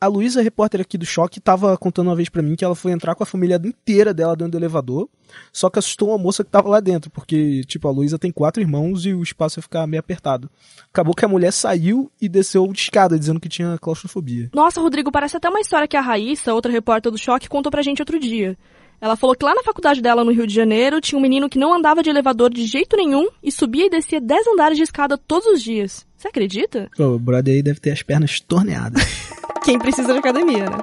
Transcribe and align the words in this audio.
A 0.00 0.06
Luísa, 0.06 0.42
repórter 0.42 0.80
aqui 0.80 0.98
do 0.98 1.06
Choque, 1.06 1.40
tava 1.40 1.76
contando 1.78 2.08
uma 2.08 2.16
vez 2.16 2.28
para 2.28 2.42
mim 2.42 2.56
que 2.56 2.64
ela 2.64 2.74
foi 2.74 2.92
entrar 2.92 3.14
com 3.14 3.22
a 3.22 3.26
família 3.26 3.60
inteira 3.64 4.12
dela 4.12 4.36
dentro 4.36 4.52
do 4.52 4.58
elevador, 4.58 5.08
só 5.52 5.70
que 5.70 5.78
assustou 5.78 6.08
uma 6.10 6.18
moça 6.18 6.44
que 6.44 6.50
tava 6.50 6.68
lá 6.68 6.80
dentro, 6.80 7.10
porque, 7.10 7.62
tipo, 7.64 7.88
a 7.88 7.90
Luísa 7.90 8.18
tem 8.18 8.30
quatro 8.30 8.62
irmãos 8.62 9.06
e 9.06 9.14
o 9.14 9.22
espaço 9.22 9.58
ia 9.58 9.62
ficar 9.62 9.86
meio 9.86 10.00
apertado. 10.00 10.50
Acabou 10.92 11.14
que 11.14 11.24
a 11.24 11.28
mulher 11.28 11.52
saiu 11.52 12.10
e 12.20 12.28
desceu 12.28 12.66
de 12.72 12.80
escada, 12.80 13.18
dizendo 13.18 13.40
que 13.40 13.48
tinha 13.48 13.78
claustrofobia. 13.78 14.50
Nossa, 14.54 14.80
Rodrigo, 14.80 15.10
parece 15.10 15.36
até 15.36 15.48
uma 15.48 15.60
história 15.60 15.88
que 15.88 15.96
a 15.96 16.00
Raíssa, 16.00 16.52
outra 16.52 16.70
repórter 16.70 17.10
do 17.10 17.18
Choque, 17.18 17.48
contou 17.48 17.70
pra 17.70 17.82
gente 17.82 18.02
outro 18.02 18.18
dia. 18.18 18.58
Ela 19.04 19.16
falou 19.16 19.36
que 19.36 19.44
lá 19.44 19.54
na 19.54 19.62
faculdade 19.62 20.00
dela 20.00 20.24
no 20.24 20.32
Rio 20.32 20.46
de 20.46 20.54
Janeiro 20.54 20.98
tinha 20.98 21.18
um 21.18 21.20
menino 21.20 21.46
que 21.46 21.58
não 21.58 21.74
andava 21.74 22.02
de 22.02 22.08
elevador 22.08 22.48
de 22.48 22.64
jeito 22.64 22.96
nenhum 22.96 23.28
e 23.42 23.52
subia 23.52 23.84
e 23.84 23.90
descia 23.90 24.18
10 24.18 24.46
andares 24.46 24.78
de 24.78 24.82
escada 24.82 25.18
todos 25.18 25.46
os 25.46 25.62
dias. 25.62 26.06
Você 26.16 26.28
acredita? 26.28 26.90
o 26.98 27.18
brother 27.18 27.54
aí 27.54 27.62
deve 27.62 27.80
ter 27.80 27.90
as 27.90 28.02
pernas 28.02 28.40
torneadas. 28.40 29.02
Quem 29.62 29.78
precisa 29.78 30.10
de 30.10 30.18
academia, 30.18 30.70
né? 30.70 30.78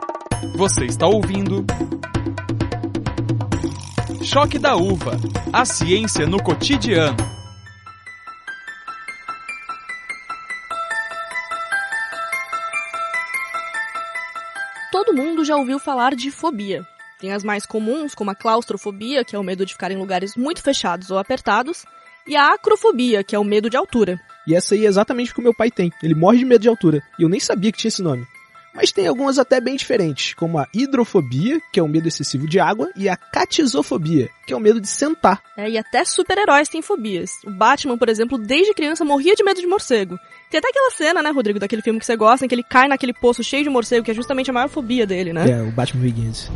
Você 0.54 0.86
está 0.86 1.08
ouvindo. 1.08 1.66
Choque 4.22 4.60
da 4.60 4.76
Uva 4.76 5.20
A 5.52 5.66
ciência 5.66 6.28
no 6.28 6.38
cotidiano. 6.44 7.18
Todo 14.92 15.12
mundo 15.12 15.44
já 15.44 15.56
ouviu 15.56 15.80
falar 15.80 16.14
de 16.14 16.30
fobia. 16.30 16.86
Tem 17.22 17.32
as 17.32 17.44
mais 17.44 17.68
comuns, 17.68 18.16
como 18.16 18.32
a 18.32 18.36
claustrofobia, 18.36 19.24
que 19.24 19.36
é 19.36 19.40
o 19.40 19.44
medo 19.44 19.64
de 19.64 19.74
ficar 19.74 19.92
em 19.92 19.98
lugares 19.98 20.36
muito 20.36 20.64
fechados 20.64 21.12
ou 21.12 21.20
apertados, 21.20 21.86
e 22.28 22.36
a 22.36 22.54
acrofobia, 22.56 23.24
que 23.24 23.36
é 23.36 23.40
o 23.40 23.44
medo 23.44 23.70
de 23.70 23.78
altura. 23.78 24.20
E 24.48 24.56
essa 24.56 24.74
aí 24.74 24.86
é 24.86 24.90
exatamente 24.90 25.32
o 25.32 25.36
que 25.36 25.40
o 25.40 25.44
meu 25.44 25.54
pai 25.54 25.70
tem. 25.70 25.92
Ele 26.02 26.16
morre 26.16 26.40
de 26.40 26.46
medo 26.46 26.62
de 26.62 26.68
altura. 26.68 27.04
E 27.20 27.24
eu 27.24 27.30
nem 27.30 27.40
sabia 27.40 27.72
que 27.72 27.78
tinha 27.78 27.90
esse 27.90 28.02
nome. 28.02 28.26
Mas 28.74 28.92
tem 28.92 29.06
algumas 29.06 29.38
até 29.38 29.60
bem 29.60 29.76
diferentes, 29.76 30.34
como 30.34 30.58
a 30.58 30.68
hidrofobia, 30.74 31.62
que 31.72 31.80
é 31.80 31.84
o 31.84 31.88
medo 31.88 32.08
excessivo 32.08 32.48
de 32.48 32.60
água, 32.60 32.90
e 32.96 33.10
a 33.10 33.18
catisofobia, 33.18 34.30
que 34.48 34.54
é 34.54 34.56
o 34.56 34.62
medo 34.62 34.80
de 34.80 34.88
sentar. 34.88 35.44
É, 35.58 35.70
e 35.70 35.78
até 35.78 36.06
super-heróis 36.06 36.70
têm 36.70 36.82
fobias. 36.82 37.32
O 37.46 37.52
Batman, 37.52 37.98
por 37.98 38.08
exemplo, 38.08 38.38
desde 38.38 38.74
criança 38.74 39.04
morria 39.04 39.36
de 39.36 39.44
medo 39.44 39.60
de 39.60 39.68
morcego. 39.68 40.18
Tem 40.50 40.58
até 40.58 40.70
aquela 40.70 40.90
cena, 40.92 41.22
né, 41.22 41.30
Rodrigo, 41.32 41.60
daquele 41.60 41.82
filme 41.82 42.00
que 42.00 42.06
você 42.06 42.16
gosta, 42.16 42.46
em 42.46 42.48
que 42.48 42.56
ele 42.56 42.64
cai 42.64 42.88
naquele 42.88 43.14
poço 43.14 43.44
cheio 43.44 43.64
de 43.64 43.70
morcego, 43.70 44.06
que 44.06 44.12
é 44.12 44.16
justamente 44.16 44.50
a 44.50 44.54
maior 44.54 44.70
fobia 44.70 45.06
dele, 45.06 45.34
né? 45.34 45.50
É, 45.50 45.62
o 45.62 45.72
Batman 45.72 46.02
Begins. 46.04 46.50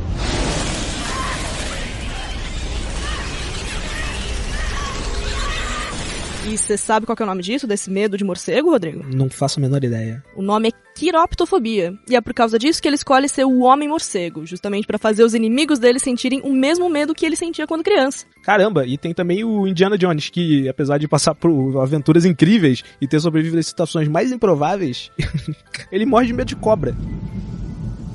E 6.48 6.56
você 6.56 6.78
sabe 6.78 7.08
qual 7.08 7.16
é 7.20 7.24
o 7.24 7.26
nome 7.26 7.42
disso, 7.42 7.66
desse 7.66 7.90
medo 7.90 8.16
de 8.16 8.24
morcego, 8.24 8.70
Rodrigo? 8.70 9.04
Não 9.12 9.28
faço 9.32 9.60
a 9.60 9.62
menor 9.62 9.84
ideia. 9.84 10.24
O 10.36 10.44
nome 10.44 10.68
é 10.68 10.72
quiroptofobia. 10.94 11.98
E 12.08 12.16
é 12.16 12.22
por 12.22 12.36
causa 12.36 12.60
disso 12.60 12.80
que 12.80 12.88
ele 12.88 12.96
escolhe 12.96 13.28
ser 13.28 13.46
o 13.46 13.62
homem 13.62 13.90
morcego, 13.90 14.46
justamente 14.46 14.86
para 14.86 15.00
fazer 15.00 15.24
os 15.24 15.34
inimigos 15.34 15.80
dele 15.80 16.00
sentirem 16.00 16.42
o 16.44 16.54
mesmo 16.54 16.88
medo 16.88 17.16
que 17.16 17.26
ele 17.26 17.36
sentia 17.36 17.66
quando 17.66 17.84
criança. 17.84 18.28
Caramba, 18.44 18.86
e 18.86 18.96
tem 18.96 19.12
também 19.12 19.44
o 19.44 19.68
Indiana 19.68 19.98
Jones, 19.98 20.30
que 20.30 20.70
apesar 20.70 21.00
de 21.00 21.08
passar 21.08 21.34
por 21.34 21.82
aventuras 21.82 22.26
incríveis 22.26 22.84
e 23.02 23.08
ter 23.08 23.20
sobrevivido 23.20 23.60
a 23.60 23.64
situações 23.64 24.08
mais 24.08 24.32
improváveis, 24.32 25.10
ele 25.92 26.06
morre 26.06 26.28
de 26.28 26.34
medo 26.34 26.48
de 26.48 26.56
cobra. 26.56 26.96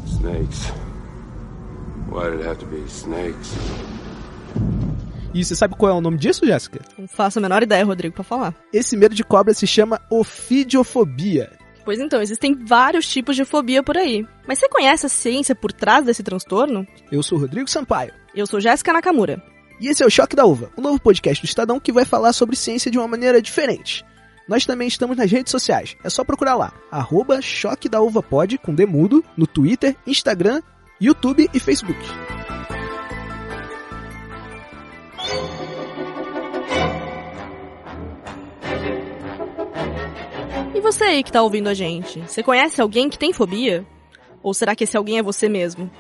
Snakes. 0.06 0.72
Why 2.08 2.30
did 2.30 2.40
it 2.40 2.48
have 2.48 2.58
to 2.60 2.66
be 2.66 2.78
snakes? 2.86 3.50
E 5.32 5.44
você 5.44 5.54
sabe 5.54 5.76
qual 5.76 5.92
é 5.92 5.94
o 5.94 6.00
nome 6.00 6.18
disso, 6.18 6.44
Jéssica? 6.44 6.80
Não 6.98 7.06
faço 7.06 7.38
a 7.38 7.42
menor 7.42 7.62
ideia, 7.62 7.84
Rodrigo, 7.84 8.14
pra 8.14 8.24
falar. 8.24 8.54
Esse 8.72 8.96
medo 8.96 9.14
de 9.14 9.22
cobra 9.22 9.54
se 9.54 9.66
chama 9.66 10.00
ofidiofobia. 10.10 11.52
Pois 11.84 12.00
então, 12.00 12.20
existem 12.20 12.54
vários 12.54 13.06
tipos 13.08 13.36
de 13.36 13.44
fobia 13.44 13.82
por 13.82 13.96
aí. 13.96 14.26
Mas 14.46 14.58
você 14.58 14.68
conhece 14.68 15.06
a 15.06 15.08
ciência 15.08 15.54
por 15.54 15.72
trás 15.72 16.04
desse 16.04 16.22
transtorno? 16.22 16.86
Eu 17.10 17.22
sou 17.22 17.38
Rodrigo 17.38 17.70
Sampaio. 17.70 18.12
Eu 18.34 18.46
sou 18.46 18.60
Jéssica 18.60 18.92
Nakamura. 18.92 19.42
E 19.80 19.88
esse 19.88 20.02
é 20.02 20.06
o 20.06 20.10
Choque 20.10 20.36
da 20.36 20.44
Uva, 20.44 20.70
o 20.76 20.80
um 20.80 20.84
novo 20.84 21.00
podcast 21.00 21.42
do 21.42 21.48
Estadão 21.48 21.80
que 21.80 21.92
vai 21.92 22.04
falar 22.04 22.32
sobre 22.32 22.54
ciência 22.54 22.90
de 22.90 22.98
uma 22.98 23.08
maneira 23.08 23.40
diferente. 23.40 24.04
Nós 24.46 24.66
também 24.66 24.88
estamos 24.88 25.16
nas 25.16 25.30
redes 25.30 25.50
sociais. 25.50 25.96
É 26.04 26.10
só 26.10 26.22
procurar 26.22 26.56
lá, 26.56 26.72
arroba 26.90 27.40
Choque 27.40 27.88
da 27.88 28.00
Uva 28.00 28.22
Pod, 28.22 28.58
com 28.58 28.74
Demudo, 28.74 29.24
no 29.36 29.46
Twitter, 29.46 29.96
Instagram, 30.06 30.60
YouTube 31.00 31.48
e 31.54 31.60
Facebook. 31.60 32.00
E 40.72 40.80
você 40.80 41.04
aí 41.04 41.22
que 41.24 41.32
tá 41.32 41.42
ouvindo 41.42 41.68
a 41.68 41.74
gente, 41.74 42.20
você 42.20 42.42
conhece 42.42 42.80
alguém 42.80 43.10
que 43.10 43.18
tem 43.18 43.32
fobia? 43.32 43.84
Ou 44.42 44.54
será 44.54 44.74
que 44.74 44.84
esse 44.84 44.96
alguém 44.96 45.18
é 45.18 45.22
você 45.22 45.48
mesmo? 45.48 45.90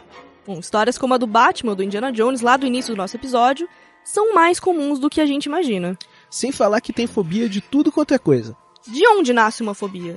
Bom, 0.46 0.58
histórias 0.60 0.96
como 0.96 1.12
a 1.12 1.18
do 1.18 1.26
Batman, 1.26 1.74
do 1.74 1.82
Indiana 1.82 2.12
Jones, 2.12 2.40
lá 2.40 2.56
do 2.56 2.66
início 2.66 2.94
do 2.94 2.96
nosso 2.96 3.16
episódio, 3.16 3.68
são 4.04 4.32
mais 4.32 4.60
comuns 4.60 4.98
do 4.98 5.10
que 5.10 5.20
a 5.20 5.26
gente 5.26 5.46
imagina. 5.46 5.98
Sem 6.30 6.52
falar 6.52 6.80
que 6.80 6.92
tem 6.92 7.06
fobia 7.06 7.48
de 7.48 7.60
tudo 7.60 7.90
quanto 7.90 8.14
é 8.14 8.18
coisa. 8.18 8.56
De 8.86 9.06
onde 9.08 9.32
nasce 9.32 9.62
uma 9.62 9.74
fobia? 9.74 10.16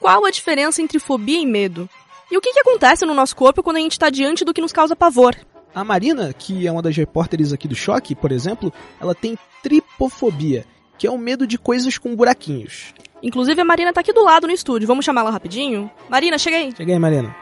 Qual 0.00 0.24
a 0.24 0.30
diferença 0.30 0.82
entre 0.82 0.98
fobia 0.98 1.40
e 1.40 1.46
medo? 1.46 1.88
E 2.30 2.36
o 2.36 2.40
que, 2.40 2.52
que 2.52 2.60
acontece 2.60 3.06
no 3.06 3.14
nosso 3.14 3.36
corpo 3.36 3.62
quando 3.62 3.76
a 3.76 3.80
gente 3.80 3.92
está 3.92 4.10
diante 4.10 4.44
do 4.44 4.52
que 4.52 4.60
nos 4.60 4.72
causa 4.72 4.96
pavor? 4.96 5.36
A 5.74 5.84
Marina, 5.84 6.32
que 6.32 6.66
é 6.66 6.72
uma 6.72 6.82
das 6.82 6.96
repórteres 6.96 7.52
aqui 7.52 7.68
do 7.68 7.74
Choque, 7.74 8.14
por 8.14 8.32
exemplo, 8.32 8.72
ela 9.00 9.14
tem 9.14 9.38
tripofobia, 9.62 10.66
que 11.02 11.06
é 11.08 11.10
o 11.10 11.18
medo 11.18 11.48
de 11.48 11.58
coisas 11.58 11.98
com 11.98 12.14
buraquinhos. 12.14 12.94
Inclusive 13.20 13.60
a 13.60 13.64
Marina 13.64 13.92
tá 13.92 14.00
aqui 14.00 14.12
do 14.12 14.22
lado 14.22 14.46
no 14.46 14.52
estúdio. 14.52 14.86
Vamos 14.86 15.04
chamar 15.04 15.22
ela 15.22 15.32
rapidinho? 15.32 15.90
Marina, 16.08 16.38
chega 16.38 16.58
aí. 16.58 16.72
Chega 16.76 16.92
aí, 16.92 16.98
Marina. 17.00 17.34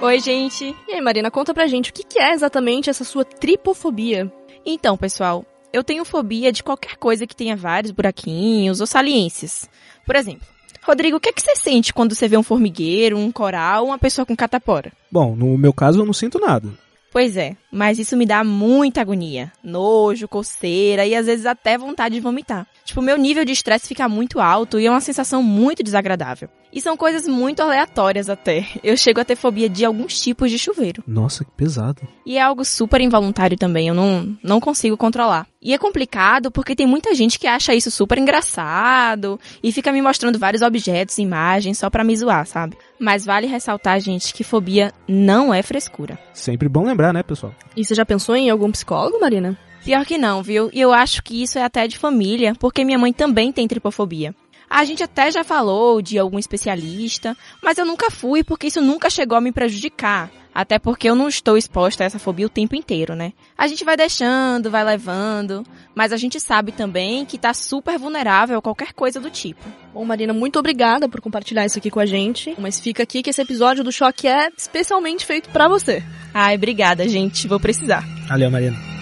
Oi, 0.00 0.20
gente. 0.20 0.76
E 0.86 0.92
aí, 0.92 1.00
Marina, 1.00 1.28
conta 1.28 1.52
pra 1.52 1.66
gente 1.66 1.90
o 1.90 1.92
que 1.92 2.20
é 2.20 2.32
exatamente 2.32 2.88
essa 2.88 3.02
sua 3.02 3.24
tripofobia. 3.24 4.32
Então, 4.64 4.96
pessoal, 4.96 5.44
eu 5.72 5.82
tenho 5.82 6.04
fobia 6.04 6.52
de 6.52 6.62
qualquer 6.62 6.96
coisa 6.96 7.26
que 7.26 7.34
tenha 7.34 7.56
vários 7.56 7.90
buraquinhos 7.90 8.80
ou 8.80 8.86
saliências. 8.86 9.68
Por 10.06 10.14
exemplo, 10.14 10.46
Rodrigo, 10.84 11.16
o 11.16 11.20
que, 11.20 11.30
é 11.30 11.32
que 11.32 11.42
você 11.42 11.56
sente 11.56 11.92
quando 11.92 12.14
você 12.14 12.28
vê 12.28 12.36
um 12.36 12.44
formigueiro, 12.44 13.18
um 13.18 13.32
coral, 13.32 13.86
uma 13.86 13.98
pessoa 13.98 14.24
com 14.24 14.36
catapora? 14.36 14.92
Bom, 15.10 15.34
no 15.34 15.58
meu 15.58 15.72
caso 15.72 16.00
eu 16.00 16.06
não 16.06 16.12
sinto 16.12 16.38
nada. 16.38 16.68
Pois 17.14 17.36
é, 17.36 17.56
mas 17.70 18.00
isso 18.00 18.16
me 18.16 18.26
dá 18.26 18.42
muita 18.42 19.00
agonia. 19.00 19.52
Nojo, 19.62 20.26
coceira 20.26 21.06
e 21.06 21.14
às 21.14 21.26
vezes 21.26 21.46
até 21.46 21.78
vontade 21.78 22.16
de 22.16 22.20
vomitar. 22.20 22.66
Tipo, 22.84 23.00
meu 23.00 23.16
nível 23.16 23.44
de 23.44 23.52
estresse 23.52 23.86
fica 23.86 24.08
muito 24.08 24.40
alto 24.40 24.80
e 24.80 24.86
é 24.86 24.90
uma 24.90 25.00
sensação 25.00 25.40
muito 25.40 25.80
desagradável. 25.80 26.48
E 26.74 26.80
são 26.80 26.96
coisas 26.96 27.28
muito 27.28 27.62
aleatórias 27.62 28.28
até. 28.28 28.66
Eu 28.82 28.96
chego 28.96 29.20
a 29.20 29.24
ter 29.24 29.36
fobia 29.36 29.68
de 29.68 29.84
alguns 29.84 30.20
tipos 30.20 30.50
de 30.50 30.58
chuveiro. 30.58 31.04
Nossa, 31.06 31.44
que 31.44 31.50
pesado. 31.52 32.02
E 32.26 32.36
é 32.36 32.42
algo 32.42 32.64
super 32.64 33.00
involuntário 33.00 33.56
também, 33.56 33.86
eu 33.86 33.94
não, 33.94 34.36
não 34.42 34.58
consigo 34.58 34.96
controlar. 34.96 35.46
E 35.62 35.72
é 35.72 35.78
complicado 35.78 36.50
porque 36.50 36.74
tem 36.74 36.86
muita 36.86 37.14
gente 37.14 37.38
que 37.38 37.46
acha 37.46 37.74
isso 37.74 37.92
super 37.92 38.18
engraçado 38.18 39.38
e 39.62 39.70
fica 39.70 39.92
me 39.92 40.02
mostrando 40.02 40.38
vários 40.38 40.62
objetos, 40.62 41.18
imagens 41.18 41.78
só 41.78 41.88
pra 41.88 42.02
me 42.02 42.16
zoar, 42.16 42.44
sabe? 42.44 42.76
Mas 42.98 43.24
vale 43.24 43.46
ressaltar, 43.46 44.00
gente, 44.00 44.34
que 44.34 44.42
fobia 44.42 44.92
não 45.06 45.54
é 45.54 45.62
frescura. 45.62 46.18
Sempre 46.32 46.68
bom 46.68 46.84
lembrar, 46.84 47.12
né, 47.12 47.22
pessoal? 47.22 47.54
E 47.76 47.84
você 47.84 47.94
já 47.94 48.04
pensou 48.04 48.34
em 48.34 48.50
algum 48.50 48.72
psicólogo, 48.72 49.20
Marina? 49.20 49.56
Pior 49.84 50.04
que 50.06 50.16
não, 50.16 50.42
viu? 50.42 50.70
E 50.72 50.80
eu 50.80 50.92
acho 50.92 51.22
que 51.22 51.42
isso 51.42 51.58
é 51.58 51.62
até 51.62 51.86
de 51.86 51.98
família, 51.98 52.54
porque 52.58 52.84
minha 52.84 52.98
mãe 52.98 53.12
também 53.12 53.52
tem 53.52 53.68
tripofobia. 53.68 54.34
A 54.74 54.84
gente 54.84 55.04
até 55.04 55.30
já 55.30 55.44
falou 55.44 56.02
de 56.02 56.18
algum 56.18 56.36
especialista, 56.36 57.36
mas 57.62 57.78
eu 57.78 57.86
nunca 57.86 58.10
fui 58.10 58.42
porque 58.42 58.66
isso 58.66 58.80
nunca 58.80 59.08
chegou 59.08 59.38
a 59.38 59.40
me 59.40 59.52
prejudicar. 59.52 60.32
Até 60.52 60.80
porque 60.80 61.08
eu 61.08 61.14
não 61.14 61.28
estou 61.28 61.56
exposta 61.56 62.02
a 62.02 62.06
essa 62.06 62.18
fobia 62.18 62.46
o 62.46 62.50
tempo 62.50 62.74
inteiro, 62.74 63.14
né? 63.14 63.32
A 63.56 63.68
gente 63.68 63.84
vai 63.84 63.96
deixando, 63.96 64.72
vai 64.72 64.82
levando, 64.82 65.62
mas 65.94 66.12
a 66.12 66.16
gente 66.16 66.40
sabe 66.40 66.72
também 66.72 67.24
que 67.24 67.38
tá 67.38 67.54
super 67.54 67.96
vulnerável 68.00 68.58
a 68.58 68.62
qualquer 68.62 68.92
coisa 68.92 69.20
do 69.20 69.30
tipo. 69.30 69.62
Bom, 69.92 70.04
Marina, 70.04 70.32
muito 70.32 70.58
obrigada 70.58 71.08
por 71.08 71.20
compartilhar 71.20 71.64
isso 71.64 71.78
aqui 71.78 71.88
com 71.88 72.00
a 72.00 72.06
gente. 72.06 72.52
Mas 72.58 72.80
fica 72.80 73.04
aqui 73.04 73.22
que 73.22 73.30
esse 73.30 73.40
episódio 73.40 73.84
do 73.84 73.92
Choque 73.92 74.26
é 74.26 74.48
especialmente 74.58 75.24
feito 75.24 75.50
para 75.50 75.68
você. 75.68 76.02
Ai, 76.32 76.56
obrigada, 76.56 77.08
gente. 77.08 77.46
Vou 77.46 77.60
precisar. 77.60 78.04
Valeu, 78.26 78.50
Marina. 78.50 78.93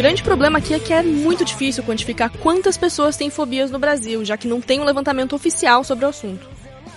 Grande 0.00 0.22
problema 0.22 0.56
aqui 0.56 0.72
é 0.72 0.78
que 0.78 0.94
é 0.94 1.02
muito 1.02 1.44
difícil 1.44 1.82
quantificar 1.82 2.30
quantas 2.38 2.78
pessoas 2.78 3.18
têm 3.18 3.28
fobias 3.28 3.70
no 3.70 3.78
Brasil, 3.78 4.24
já 4.24 4.34
que 4.34 4.48
não 4.48 4.58
tem 4.58 4.80
um 4.80 4.84
levantamento 4.84 5.34
oficial 5.34 5.84
sobre 5.84 6.06
o 6.06 6.08
assunto. 6.08 6.48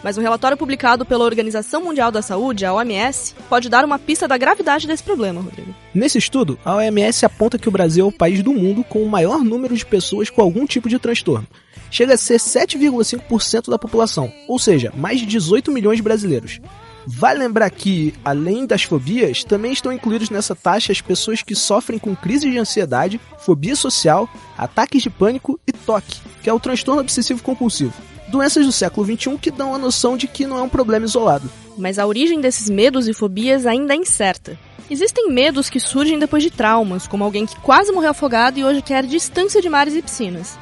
Mas 0.02 0.18
um 0.18 0.22
relatório 0.22 0.56
publicado 0.56 1.06
pela 1.06 1.26
Organização 1.26 1.84
Mundial 1.84 2.10
da 2.14 2.22
Saúde, 2.22 2.66
a 2.66 2.74
OMS, 2.74 3.36
pode 3.50 3.68
dar 3.68 3.84
uma 3.84 4.00
pista 4.00 4.26
da 4.26 4.38
gravidade 4.38 4.88
desse 4.88 5.04
problema, 5.04 5.42
Rodrigo. 5.42 5.76
Nesse 5.94 6.18
estudo, 6.18 6.58
a 6.64 6.76
OMS 6.76 7.26
aponta 7.26 7.60
que 7.60 7.68
o 7.68 7.72
Brasil 7.72 8.06
é 8.06 8.08
o 8.08 8.12
país 8.12 8.42
do 8.42 8.54
mundo 8.54 8.86
com 8.86 9.04
o 9.04 9.10
maior 9.10 9.44
número 9.44 9.76
de 9.76 9.86
pessoas 9.86 10.30
com 10.30 10.42
algum 10.42 10.66
tipo 10.66 10.88
de 10.88 10.98
transtorno, 10.98 11.46
chega 11.92 12.14
a 12.14 12.18
ser 12.18 12.40
7,5% 12.40 13.70
da 13.70 13.78
população, 13.78 14.32
ou 14.48 14.58
seja, 14.58 14.94
mais 14.96 15.20
de 15.20 15.26
18 15.26 15.74
milhões 15.74 15.98
de 15.98 16.04
brasileiros. 16.04 16.62
Vale 17.06 17.40
lembrar 17.40 17.70
que, 17.70 18.14
além 18.24 18.66
das 18.66 18.84
fobias, 18.84 19.44
também 19.44 19.74
estão 19.74 19.92
incluídos 19.92 20.30
nessa 20.30 20.56
taxa 20.56 20.92
as 20.92 21.02
pessoas 21.02 21.42
que 21.42 21.56
sofrem 21.56 22.00
com 22.00 22.16
crise 22.16 22.50
de 22.50 22.58
ansiedade, 22.58 23.20
fobia 23.40 23.76
social, 23.76 24.30
ataques 24.58 25.04
de 25.04 25.10
pânico 25.10 25.60
e 25.68 25.72
toque, 25.72 26.22
que 26.42 26.50
é 26.50 26.54
o 26.54 26.60
transtorno 26.60 27.02
obsessivo 27.02 27.44
compulsivo. 27.44 27.94
Doenças 28.30 28.66
do 28.66 28.72
século 28.72 29.06
XXI 29.06 29.38
que 29.38 29.52
dão 29.52 29.76
a 29.76 29.78
noção 29.78 30.18
de 30.18 30.28
que 30.28 30.48
não 30.48 30.58
é 30.58 30.62
um 30.62 30.70
problema 30.70 31.06
isolado. 31.06 31.50
Mas 31.78 32.00
a 32.00 32.08
origem 32.08 32.40
desses 32.40 32.70
medos 32.70 33.08
e 33.08 33.14
fobias 33.14 33.66
ainda 33.66 33.94
é 33.94 33.98
incerta. 33.98 34.58
Existem 34.90 35.32
medos 35.32 35.70
que 35.70 35.80
surgem 35.80 36.20
depois 36.20 36.44
de 36.44 36.52
traumas, 36.52 37.08
como 37.08 37.24
alguém 37.24 37.46
que 37.46 37.56
quase 37.58 37.92
morreu 37.92 38.12
afogado 38.12 38.60
e 38.60 38.64
hoje 38.64 38.82
quer 38.82 39.06
distância 39.06 39.62
de 39.62 39.70
mares 39.70 39.96
e 39.96 40.02
piscinas. 40.02 40.58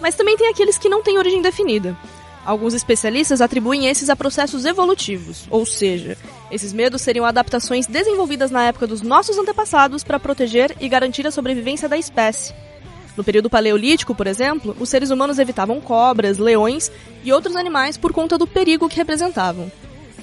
Mas 0.00 0.14
também 0.14 0.36
tem 0.36 0.48
aqueles 0.48 0.78
que 0.78 0.88
não 0.88 1.02
têm 1.02 1.18
origem 1.18 1.42
definida. 1.42 1.96
Alguns 2.50 2.74
especialistas 2.74 3.40
atribuem 3.40 3.86
esses 3.86 4.10
a 4.10 4.16
processos 4.16 4.64
evolutivos, 4.64 5.46
ou 5.48 5.64
seja, 5.64 6.18
esses 6.50 6.72
medos 6.72 7.00
seriam 7.00 7.24
adaptações 7.24 7.86
desenvolvidas 7.86 8.50
na 8.50 8.64
época 8.64 8.88
dos 8.88 9.02
nossos 9.02 9.38
antepassados 9.38 10.02
para 10.02 10.18
proteger 10.18 10.76
e 10.80 10.88
garantir 10.88 11.24
a 11.28 11.30
sobrevivência 11.30 11.88
da 11.88 11.96
espécie. 11.96 12.52
No 13.16 13.22
período 13.22 13.48
paleolítico, 13.48 14.16
por 14.16 14.26
exemplo, 14.26 14.76
os 14.80 14.88
seres 14.88 15.10
humanos 15.10 15.38
evitavam 15.38 15.80
cobras, 15.80 16.38
leões 16.38 16.90
e 17.22 17.32
outros 17.32 17.54
animais 17.54 17.96
por 17.96 18.12
conta 18.12 18.36
do 18.36 18.48
perigo 18.48 18.88
que 18.88 18.96
representavam. 18.96 19.70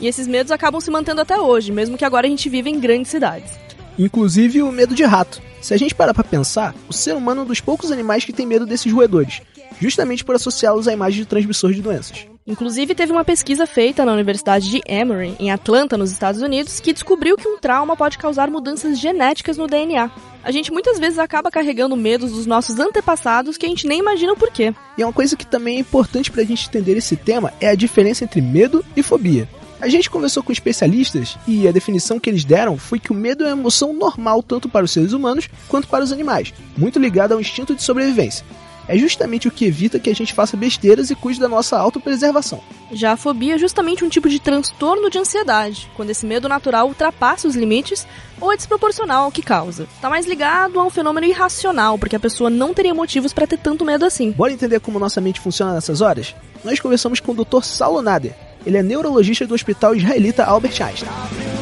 E 0.01 0.05
esses 0.05 0.27
medos 0.27 0.51
acabam 0.51 0.81
se 0.81 0.91
mantendo 0.91 1.21
até 1.21 1.39
hoje, 1.39 1.71
mesmo 1.71 1.97
que 1.97 2.03
agora 2.03 2.27
a 2.27 2.29
gente 2.29 2.49
vive 2.49 2.69
em 2.69 2.77
grandes 2.77 3.09
cidades. 3.09 3.53
Inclusive 3.97 4.61
o 4.63 4.69
medo 4.69 4.93
de 4.93 5.05
rato. 5.05 5.41
Se 5.61 5.73
a 5.73 5.77
gente 5.77 5.95
parar 5.95 6.13
para 6.13 6.25
pensar, 6.25 6.75
o 6.89 6.93
ser 6.93 7.15
humano 7.15 7.39
é 7.39 7.43
um 7.45 7.47
dos 7.47 7.61
poucos 7.61 7.89
animais 7.89 8.25
que 8.25 8.33
tem 8.33 8.45
medo 8.45 8.65
desses 8.65 8.91
roedores, 8.91 9.41
justamente 9.79 10.23
por 10.23 10.35
associá-los 10.35 10.87
à 10.87 10.93
imagem 10.93 11.21
de 11.21 11.25
transmissor 11.25 11.71
de 11.71 11.81
doenças. 11.81 12.25
Inclusive, 12.47 12.95
teve 12.95 13.11
uma 13.11 13.25
pesquisa 13.25 13.67
feita 13.67 14.05
na 14.05 14.13
Universidade 14.13 14.69
de 14.69 14.81
Emory, 14.87 15.35
em 15.37 15.51
Atlanta, 15.51 15.97
nos 15.97 16.11
Estados 16.11 16.41
Unidos, 16.41 16.79
que 16.79 16.93
descobriu 16.93 17.35
que 17.35 17.47
um 17.47 17.57
trauma 17.57 17.95
pode 17.97 18.17
causar 18.17 18.49
mudanças 18.49 18.97
genéticas 18.97 19.57
no 19.57 19.67
DNA. 19.67 20.09
A 20.41 20.49
gente 20.49 20.71
muitas 20.71 20.97
vezes 20.97 21.19
acaba 21.19 21.51
carregando 21.51 21.97
medos 21.97 22.31
dos 22.31 22.45
nossos 22.45 22.79
antepassados 22.79 23.57
que 23.57 23.65
a 23.65 23.69
gente 23.69 23.85
nem 23.85 23.99
imagina 23.99 24.31
o 24.31 24.37
porquê. 24.37 24.73
E 24.97 25.03
uma 25.03 25.11
coisa 25.11 25.35
que 25.35 25.45
também 25.45 25.75
é 25.75 25.79
importante 25.81 26.31
para 26.31 26.41
a 26.41 26.45
gente 26.45 26.69
entender 26.69 26.95
esse 26.95 27.17
tema 27.17 27.51
é 27.59 27.67
a 27.67 27.75
diferença 27.75 28.23
entre 28.23 28.39
medo 28.39 28.83
e 28.95 29.03
fobia. 29.03 29.45
A 29.81 29.89
gente 29.89 30.09
conversou 30.09 30.41
com 30.41 30.51
especialistas 30.51 31.37
e 31.45 31.67
a 31.67 31.71
definição 31.71 32.19
que 32.19 32.29
eles 32.29 32.45
deram 32.45 32.77
foi 32.77 32.97
que 32.97 33.11
o 33.11 33.15
medo 33.15 33.43
é 33.43 33.47
uma 33.47 33.59
emoção 33.59 33.93
normal 33.93 34.41
tanto 34.41 34.69
para 34.69 34.85
os 34.85 34.91
seres 34.91 35.11
humanos 35.11 35.49
quanto 35.67 35.87
para 35.87 36.03
os 36.03 36.11
animais, 36.13 36.53
muito 36.77 36.97
ligada 36.97 37.35
ao 37.35 37.41
instinto 37.41 37.75
de 37.75 37.83
sobrevivência. 37.83 38.45
É 38.87 38.97
justamente 38.97 39.47
o 39.47 39.51
que 39.51 39.65
evita 39.65 39.99
que 39.99 40.09
a 40.09 40.15
gente 40.15 40.33
faça 40.33 40.55
besteiras 40.55 41.09
e 41.09 41.15
cuide 41.15 41.39
da 41.39 41.47
nossa 41.47 41.77
autopreservação. 41.77 42.61
Já 42.91 43.13
a 43.13 43.17
fobia 43.17 43.55
é 43.55 43.57
justamente 43.57 44.05
um 44.05 44.09
tipo 44.09 44.29
de 44.29 44.39
transtorno 44.39 45.09
de 45.09 45.19
ansiedade, 45.19 45.89
quando 45.95 46.09
esse 46.09 46.25
medo 46.25 46.47
natural 46.47 46.87
ultrapassa 46.87 47.47
os 47.47 47.55
limites 47.55 48.07
ou 48.39 48.51
é 48.51 48.55
desproporcional 48.55 49.25
ao 49.25 49.31
que 49.31 49.41
causa. 49.41 49.83
Está 49.95 50.09
mais 50.09 50.25
ligado 50.25 50.79
a 50.79 50.85
um 50.85 50.89
fenômeno 50.89 51.27
irracional, 51.27 51.97
porque 51.97 52.15
a 52.15 52.19
pessoa 52.19 52.49
não 52.49 52.73
teria 52.73 52.93
motivos 52.93 53.33
para 53.33 53.47
ter 53.47 53.57
tanto 53.57 53.83
medo 53.83 54.05
assim. 54.05 54.31
Bora 54.31 54.53
entender 54.53 54.79
como 54.79 54.99
nossa 54.99 55.19
mente 55.19 55.41
funciona 55.41 55.73
nessas 55.73 56.01
horas? 56.01 56.33
Nós 56.63 56.79
conversamos 56.79 57.19
com 57.19 57.33
o 57.33 57.45
Dr. 57.45 57.63
Saulo 57.63 58.01
Nader, 58.01 58.35
ele 58.65 58.77
é 58.77 58.83
neurologista 58.83 59.45
do 59.45 59.53
Hospital 59.53 59.95
Israelita 59.95 60.43
Albert 60.43 60.81
Einstein. 60.81 61.56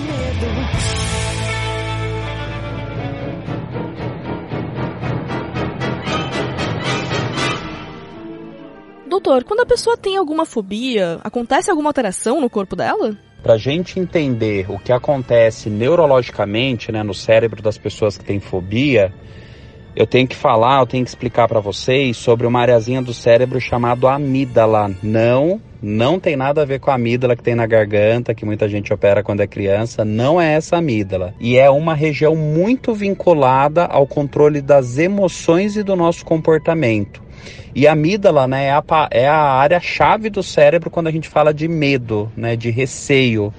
Doutor, 9.26 9.44
quando 9.44 9.62
a 9.62 9.66
pessoa 9.66 9.98
tem 9.98 10.18
alguma 10.18 10.46
fobia, 10.46 11.20
acontece 11.24 11.72
alguma 11.72 11.90
alteração 11.90 12.40
no 12.40 12.48
corpo 12.48 12.76
dela? 12.76 13.18
Para 13.42 13.56
a 13.56 13.58
gente 13.58 14.00
entender 14.00 14.70
o 14.70 14.78
que 14.78 14.92
acontece 14.92 15.68
neurologicamente 15.68 16.92
né, 16.92 17.02
no 17.02 17.14
cérebro 17.16 17.60
das 17.60 17.76
pessoas 17.76 18.20
que 18.20 18.24
têm 18.24 18.40
fobia, 18.40 19.12
eu 19.96 20.06
tenho 20.06 20.28
que 20.28 20.36
falar, 20.36 20.80
eu 20.80 20.86
tenho 20.86 21.04
que 21.04 21.10
explicar 21.10 21.48
para 21.48 21.60
vocês 21.60 22.16
sobre 22.18 22.46
uma 22.46 22.62
areazinha 22.62 23.02
do 23.02 23.16
cérebro 23.16 23.60
chamado 23.60 24.08
amígdala. 24.08 24.92
Não, 25.02 25.60
não 25.82 26.20
tem 26.20 26.36
nada 26.36 26.62
a 26.62 26.66
ver 26.66 26.80
com 26.80 26.92
a 26.92 26.94
amígdala 26.94 27.36
que 27.36 27.42
tem 27.42 27.56
na 27.56 27.66
garganta, 27.66 28.36
que 28.36 28.46
muita 28.46 28.70
gente 28.70 28.94
opera 28.94 29.24
quando 29.24 29.42
é 29.42 29.48
criança. 29.48 30.06
Não 30.06 30.40
é 30.40 30.54
essa 30.54 30.78
amígdala. 30.78 31.34
E 31.40 31.58
é 31.58 31.68
uma 31.68 31.96
região 31.96 32.36
muito 32.36 32.94
vinculada 32.94 33.86
ao 33.86 34.06
controle 34.06 34.62
das 34.62 35.00
emoções 35.00 35.76
e 35.76 35.82
do 35.82 35.96
nosso 35.96 36.24
comportamento. 36.24 37.25
E 37.74 37.88
a 37.88 37.92
amígdala 37.92 38.48
né, 38.48 38.66
é 38.66 38.72
a, 38.72 38.84
é 39.12 39.28
a 39.28 39.38
área-chave 39.38 40.30
do 40.30 40.42
cérebro 40.42 40.90
quando 40.90 41.08
a 41.08 41.12
gente 41.12 41.28
fala 41.28 41.54
de 41.54 41.68
medo, 41.68 42.32
né, 42.36 42.56
de 42.56 42.70
receio 42.70 43.54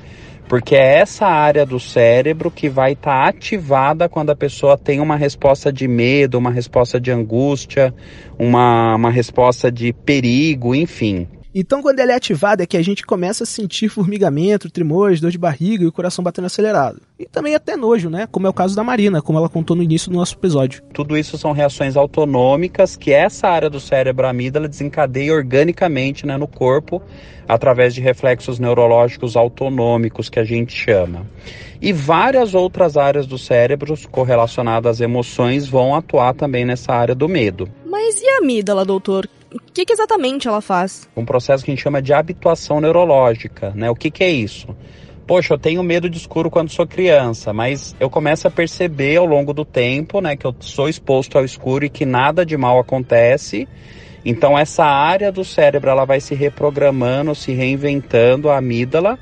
porque 0.49 0.77
é 0.77 0.99
essa 0.99 1.27
área 1.27 1.67
do 1.67 1.81
cérebro 1.81 2.51
que 2.51 2.69
vai 2.69 2.93
estar 2.93 3.23
tá 3.23 3.29
ativada 3.29 4.09
quando 4.09 4.31
a 4.31 4.37
pessoa 4.37 4.79
tem 4.79 5.01
uma 5.01 5.17
resposta 5.17 5.73
de 5.73 5.89
medo, 5.89 6.39
uma 6.39 6.51
resposta 6.51 7.01
de 7.01 7.11
angústia, 7.11 7.93
uma, 8.39 8.95
uma 8.95 9.11
resposta 9.11 9.73
de 9.73 9.93
perigo, 9.93 10.75
enfim. 10.75 11.27
Então, 11.59 11.81
quando 11.81 12.01
ela 12.01 12.13
é 12.13 12.15
ativada, 12.15 12.63
é 12.63 12.67
que 12.67 12.77
a 12.77 12.83
gente 12.83 13.03
começa 13.03 13.45
a 13.45 13.47
sentir 13.47 13.89
formigamento, 13.89 14.69
tremores, 14.69 15.23
dor 15.23 15.31
de 15.31 15.39
barriga 15.39 15.85
e 15.85 15.87
o 15.87 15.93
coração 15.93 16.23
batendo 16.23 16.45
acelerado. 16.45 17.01
E 17.19 17.25
também 17.25 17.55
até 17.55 17.75
nojo, 17.79 18.11
né? 18.11 18.29
Como 18.31 18.47
é 18.47 18.51
o 18.51 18.53
caso 18.53 18.77
da 18.77 18.85
Marina, 18.85 19.23
como 19.23 19.39
ela 19.39 19.49
contou 19.49 19.75
no 19.75 19.83
início 19.83 20.11
do 20.11 20.19
nosso 20.19 20.35
episódio. 20.35 20.83
Tudo 20.93 21.17
isso 21.17 21.39
são 21.39 21.53
reações 21.53 21.97
autonômicas 21.97 22.95
que 22.95 23.11
essa 23.11 23.49
área 23.49 23.71
do 23.71 23.81
cérebro, 23.81 24.27
a 24.27 24.31
amígdala, 24.31 24.69
desencadeia 24.69 25.33
organicamente 25.33 26.27
né, 26.27 26.37
no 26.37 26.47
corpo 26.47 27.01
através 27.49 27.95
de 27.95 28.03
reflexos 28.03 28.59
neurológicos 28.59 29.35
autonômicos 29.35 30.29
que 30.29 30.39
a 30.39 30.45
gente 30.45 30.75
chama. 30.75 31.27
E 31.81 31.91
várias 31.91 32.55
outras 32.55 32.99
áreas 32.99 33.27
do 33.27 33.39
cérebro 33.39 33.95
correlacionadas 34.11 34.97
às 34.97 35.01
emoções 35.01 35.67
vão 35.67 35.95
atuar 35.95 36.35
também 36.35 36.67
nessa 36.67 36.93
área 36.93 37.15
do 37.15 37.27
medo. 37.27 37.67
Mas 37.87 38.21
e 38.21 38.29
a 38.29 38.39
amígdala, 38.41 38.85
doutor? 38.85 39.27
Que, 39.77 39.85
que, 39.85 39.93
exatamente 39.93 40.49
ela 40.49 40.63
faz? 40.63 41.07
Um 41.15 41.27
processo 41.27 41.63
que 41.63 41.71
a 41.71 41.75
gente 41.75 41.83
chama 41.83 42.01
de 42.01 42.15
habituação 42.15 42.81
neurológica, 42.81 43.75
né? 43.75 43.91
O 43.91 43.95
que, 43.95 44.11
que 44.11 44.25
é 44.25 44.31
isso? 44.31 44.75
Poxa, 45.27 45.53
eu 45.53 45.59
tenho 45.59 45.83
medo 45.83 46.09
de 46.09 46.17
escuro 46.17 46.51
quando 46.51 46.71
sou 46.71 46.87
criança, 46.87 47.53
mas 47.53 47.95
eu 48.01 48.09
começo 48.09 48.49
a 48.49 48.51
perceber 48.51 49.17
ao 49.17 49.27
longo 49.27 49.53
do 49.53 49.67
tempo, 49.67 50.23
né, 50.23 50.35
que 50.35 50.47
eu 50.47 50.57
sou 50.61 50.89
exposto 50.89 51.37
ao 51.37 51.45
escuro 51.45 51.85
e 51.85 51.91
que 51.91 52.07
nada 52.07 52.47
de 52.47 52.57
mal 52.57 52.79
acontece. 52.79 53.69
Então 54.25 54.59
essa 54.59 54.87
área 54.87 55.31
do 55.31 55.45
cérebro 55.45 55.91
ela 55.91 56.07
vai 56.07 56.21
se 56.21 56.35
reprogramando, 56.35 57.35
se 57.35 57.53
reinventando, 57.53 58.49
a 58.49 58.57
amígdala, 58.57 59.19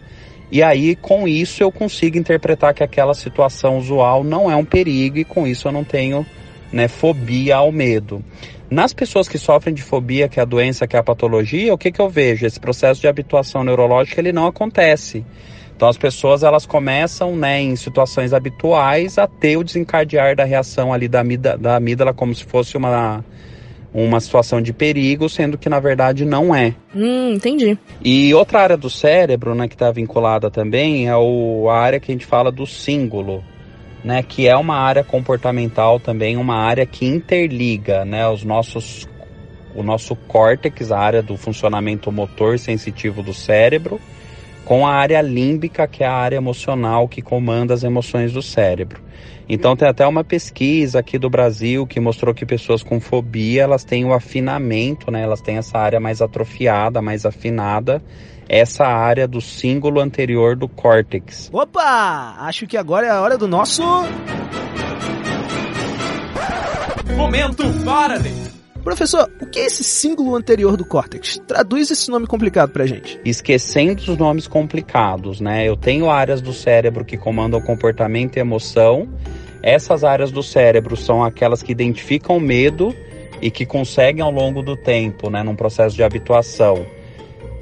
e 0.53 0.63
aí 0.63 0.95
com 0.95 1.27
isso 1.27 1.65
eu 1.65 1.73
consigo 1.73 2.17
interpretar 2.17 2.73
que 2.75 2.85
aquela 2.85 3.15
situação 3.15 3.77
usual 3.77 4.23
não 4.23 4.49
é 4.49 4.55
um 4.55 4.65
perigo 4.65 5.19
e 5.19 5.25
com 5.25 5.49
isso 5.49 5.67
eu 5.67 5.73
não 5.73 5.83
tenho 5.83 6.25
né, 6.73 6.89
fobia 6.89 7.57
ao 7.57 7.71
medo. 7.73 8.25
Nas 8.71 8.93
pessoas 8.93 9.29
que 9.29 9.39
sofrem 9.39 9.75
de 9.75 9.83
fobia, 9.83 10.29
que 10.29 10.41
é 10.41 10.43
a 10.43 10.47
doença, 10.47 10.87
que 10.87 10.97
é 10.97 10.99
a 10.99 11.03
patologia, 11.03 11.73
o 11.73 11.79
que, 11.79 11.93
que 11.93 12.01
eu 12.01 12.09
vejo? 12.09 12.47
Esse 12.47 12.59
processo 12.59 13.01
de 13.01 13.07
habituação 13.07 13.63
neurológica 13.63 14.21
ele 14.21 14.33
não 14.33 14.47
acontece. 14.47 15.25
Então 15.77 15.89
as 15.89 15.99
pessoas 15.99 16.43
elas 16.43 16.67
começam, 16.67 17.37
né, 17.37 17.61
em 17.61 17.77
situações 17.77 18.33
habituais 18.33 19.19
a 19.19 19.27
ter 19.27 19.57
o 19.57 19.65
desencadear 19.65 20.35
da 20.37 20.45
reação 20.45 20.93
ali 20.93 21.09
da 21.09 21.21
amígdala, 21.21 21.59
da 21.59 21.77
amígdala 21.77 22.15
como 22.15 22.35
se 22.35 22.45
fosse 22.45 22.77
uma 22.77 23.25
uma 23.93 24.19
situação 24.19 24.61
de 24.61 24.73
perigo, 24.73 25.29
sendo 25.29 25.57
que 25.57 25.69
na 25.69 25.79
verdade 25.79 26.25
não 26.25 26.53
é. 26.53 26.75
Hum, 26.93 27.35
entendi. 27.35 27.79
E 28.05 28.35
outra 28.35 28.61
área 28.61 28.77
do 28.77 28.91
cérebro, 28.91 29.55
né, 29.55 29.69
que 29.69 29.77
está 29.77 29.93
vinculada 29.93 30.51
também 30.51 31.09
é 31.09 31.17
o, 31.17 31.69
a 31.71 31.79
área 31.79 32.01
que 32.01 32.11
a 32.11 32.15
gente 32.15 32.27
fala 32.27 32.51
do 32.51 32.67
símbolo, 32.67 33.45
né, 34.05 34.23
que 34.23 34.47
é 34.47 34.55
uma 34.55 34.77
área 34.77 35.03
comportamental 35.03 35.99
também, 35.99 36.37
uma 36.37 36.57
área 36.57 36.85
que 36.85 37.07
interliga, 37.07 38.05
né, 38.05 38.29
os 38.29 38.45
nossos 38.45 39.09
o 39.75 39.83
nosso 39.83 40.15
córtex, 40.15 40.93
a 40.93 40.99
área 41.01 41.21
do 41.21 41.37
funcionamento 41.37 42.13
motor 42.13 42.61
sensitivo 42.61 43.25
do 43.25 43.35
cérebro, 43.35 44.01
com 44.65 44.87
a 44.87 44.93
área 44.93 45.21
límbica, 45.21 45.89
que 45.89 46.05
é 46.05 46.07
a 46.07 46.13
área 46.13 46.37
emocional 46.37 47.09
que 47.09 47.21
comanda 47.21 47.75
as 47.75 47.83
emoções 47.83 48.33
do 48.33 48.41
cérebro. 48.41 49.03
Então 49.49 49.75
tem 49.75 49.89
até 49.89 50.07
uma 50.07 50.23
pesquisa 50.23 51.01
aqui 51.01 51.19
do 51.19 51.29
Brasil 51.29 51.87
que 51.89 51.99
mostrou 51.99 52.33
que 52.33 52.47
pessoas 52.47 52.85
com 52.85 53.01
fobia, 53.01 53.63
elas 53.63 53.83
têm 53.83 54.05
o 54.05 54.15
afinamento, 54.15 55.11
né? 55.11 55.23
Elas 55.23 55.41
têm 55.41 55.57
essa 55.57 55.77
área 55.77 55.99
mais 55.99 56.23
atrofiada, 56.23 57.03
mais 57.03 57.27
afinada 57.27 58.01
essa 58.49 58.85
área 58.85 59.27
do 59.27 59.41
símbolo 59.41 60.01
anterior 60.01 60.57
do 60.57 60.69
córtex. 60.69 61.51
Opa! 61.53 62.37
Acho 62.41 62.67
que 62.67 62.77
agora 62.77 63.07
é 63.07 63.11
a 63.11 63.21
hora 63.21 63.39
do 63.39 63.49
nosso. 63.49 63.83
Momento 67.17 67.63
Faraday! 67.85 68.55
Professor, 68.83 69.31
o 69.41 69.47
que 69.47 69.61
é 69.61 69.65
esse 69.65 69.83
símbolo 69.83 70.37
anterior 70.37 70.77
do 70.77 70.85
córtex? 70.85 71.41
Traduz 71.47 71.91
esse 71.91 72.11
nome 72.11 72.27
complicado 72.27 72.71
pra 72.71 72.85
gente. 72.85 73.19
Esquecendo 73.25 74.03
os 74.03 74.19
nomes 74.19 74.47
complicados, 74.47 75.41
né? 75.41 75.67
Eu 75.67 75.75
tenho 75.75 76.11
áreas 76.11 76.43
do 76.43 76.53
cérebro 76.53 77.03
que 77.03 77.17
comandam 77.17 77.63
comportamento 77.63 78.37
e 78.37 78.41
emoção. 78.41 79.09
Essas 79.63 80.05
áreas 80.05 80.31
do 80.31 80.43
cérebro 80.43 80.99
são 80.99 81.25
aquelas 81.25 81.63
que 81.63 81.73
identificam 81.73 82.39
medo 82.39 82.95
e 83.41 83.51
que 83.51 83.65
conseguem 83.65 84.23
ao 84.23 84.31
longo 84.31 84.63
do 84.63 84.77
tempo, 84.77 85.31
né, 85.31 85.43
num 85.43 85.57
processo 85.57 85.97
de 85.97 86.03
habituação, 86.03 86.85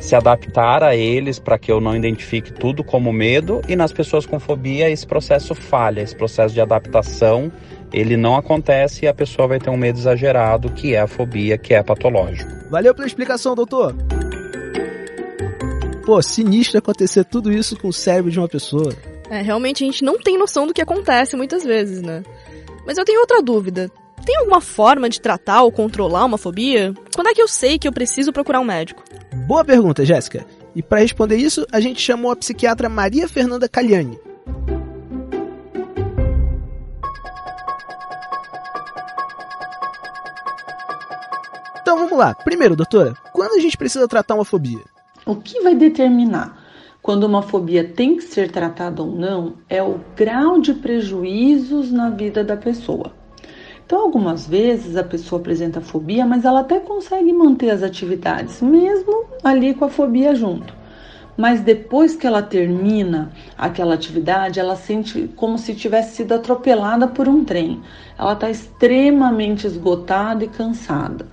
se 0.03 0.17
adaptar 0.17 0.83
a 0.83 0.97
eles 0.97 1.39
para 1.39 1.57
que 1.57 1.71
eu 1.71 1.81
não 1.81 1.95
identifique 1.95 2.53
tudo 2.53 2.83
como 2.83 3.13
medo 3.13 3.63
e 3.69 3.77
nas 3.77 3.93
pessoas 3.93 4.27
com 4.27 4.41
fobia 4.41 4.91
esse 4.91 5.07
processo 5.07 5.55
falha, 5.55 6.01
esse 6.01 6.17
processo 6.17 6.53
de 6.53 6.61
adaptação 6.61 7.53
ele 7.93 8.17
não 8.17 8.35
acontece 8.35 9.05
e 9.05 9.09
a 9.09 9.15
pessoa 9.15 9.47
vai 9.47 9.61
ter 9.61 9.71
um 9.71 9.77
medo 9.77 10.01
exagerado 10.01 10.73
que 10.73 10.93
é 10.93 11.01
a 11.01 11.07
fobia, 11.07 11.57
que 11.57 11.73
é 11.73 11.81
patológico. 11.85 12.51
Valeu 12.69 12.93
pela 12.93 13.07
explicação, 13.07 13.55
doutor. 13.55 13.95
Pô, 16.05 16.21
sinistro 16.21 16.79
acontecer 16.79 17.25
tudo 17.25 17.53
isso 17.53 17.79
com 17.79 17.87
o 17.87 17.93
cérebro 17.93 18.31
de 18.31 18.41
uma 18.41 18.49
pessoa. 18.49 18.93
É, 19.31 19.41
realmente 19.41 19.85
a 19.85 19.87
gente 19.87 20.05
não 20.05 20.19
tem 20.19 20.37
noção 20.37 20.67
do 20.67 20.75
que 20.75 20.83
acontece 20.83 21.37
muitas 21.37 21.63
vezes, 21.63 22.03
né? 22.03 22.25
Mas 22.85 22.99
eu 22.99 23.05
tenho 23.05 23.21
outra 23.21 23.41
dúvida. 23.41 23.89
Tem 24.27 24.37
alguma 24.37 24.61
forma 24.61 25.09
de 25.09 25.21
tratar 25.21 25.63
ou 25.63 25.71
controlar 25.71 26.25
uma 26.25 26.39
fobia? 26.39 26.93
Quando 27.15 27.29
é 27.29 27.35
que 27.35 27.43
eu 27.43 27.49
sei 27.49 27.79
que 27.79 27.87
eu 27.87 27.93
preciso 27.93 28.33
procurar 28.33 28.59
um 28.59 28.65
médico? 28.65 29.05
Boa 29.33 29.65
pergunta, 29.65 30.05
Jéssica. 30.05 30.45
E 30.75 30.83
para 30.83 31.01
responder 31.01 31.37
isso, 31.37 31.67
a 31.73 31.81
gente 31.81 32.01
chamou 32.01 32.31
a 32.31 32.37
psiquiatra 32.37 32.89
Maria 32.89 33.27
Fernanda 33.27 33.69
Caliani. 33.69 34.19
Então 41.81 41.97
vamos 41.97 42.19
lá. 42.19 42.35
Primeiro, 42.35 42.77
doutora, 42.77 43.15
quando 43.33 43.55
a 43.55 43.59
gente 43.59 43.77
precisa 43.77 44.07
tratar 44.07 44.35
uma 44.35 44.45
fobia? 44.45 44.81
O 45.25 45.37
que 45.37 45.61
vai 45.61 45.75
determinar 45.75 46.63
quando 47.03 47.25
uma 47.25 47.43
fobia 47.43 47.85
tem 47.85 48.17
que 48.17 48.23
ser 48.23 48.51
tratada 48.51 49.03
ou 49.03 49.11
não 49.11 49.55
é 49.69 49.83
o 49.83 49.99
grau 50.15 50.61
de 50.61 50.73
prejuízos 50.75 51.91
na 51.91 52.11
vida 52.11 52.45
da 52.45 52.57
pessoa. 52.57 53.22
Então, 53.93 54.05
algumas 54.05 54.47
vezes 54.47 54.97
a 54.97 55.05
pessoa 55.05 55.39
apresenta 55.39 55.79
fobia, 55.83 56.25
mas 56.25 56.47
ela 56.47 56.61
até 56.61 56.81
consegue 56.81 57.31
manter 57.31 57.69
as 57.69 57.83
atividades, 57.83 58.63
mesmo 58.63 59.27
ali 59.45 59.75
com 59.75 59.85
a 59.85 59.91
fobia 59.91 60.35
junto. 60.35 60.75
Mas 61.37 61.61
depois 61.61 62.17
que 62.17 62.27
ela 62.27 62.41
termina 62.41 63.31
aquela 63.59 63.93
atividade, 63.93 64.59
ela 64.59 64.77
sente 64.77 65.29
como 65.37 65.59
se 65.59 65.75
tivesse 65.75 66.17
sido 66.17 66.33
atropelada 66.33 67.07
por 67.07 67.29
um 67.29 67.45
trem. 67.45 67.83
Ela 68.19 68.33
está 68.33 68.49
extremamente 68.49 69.67
esgotada 69.67 70.43
e 70.43 70.49
cansada. 70.49 71.27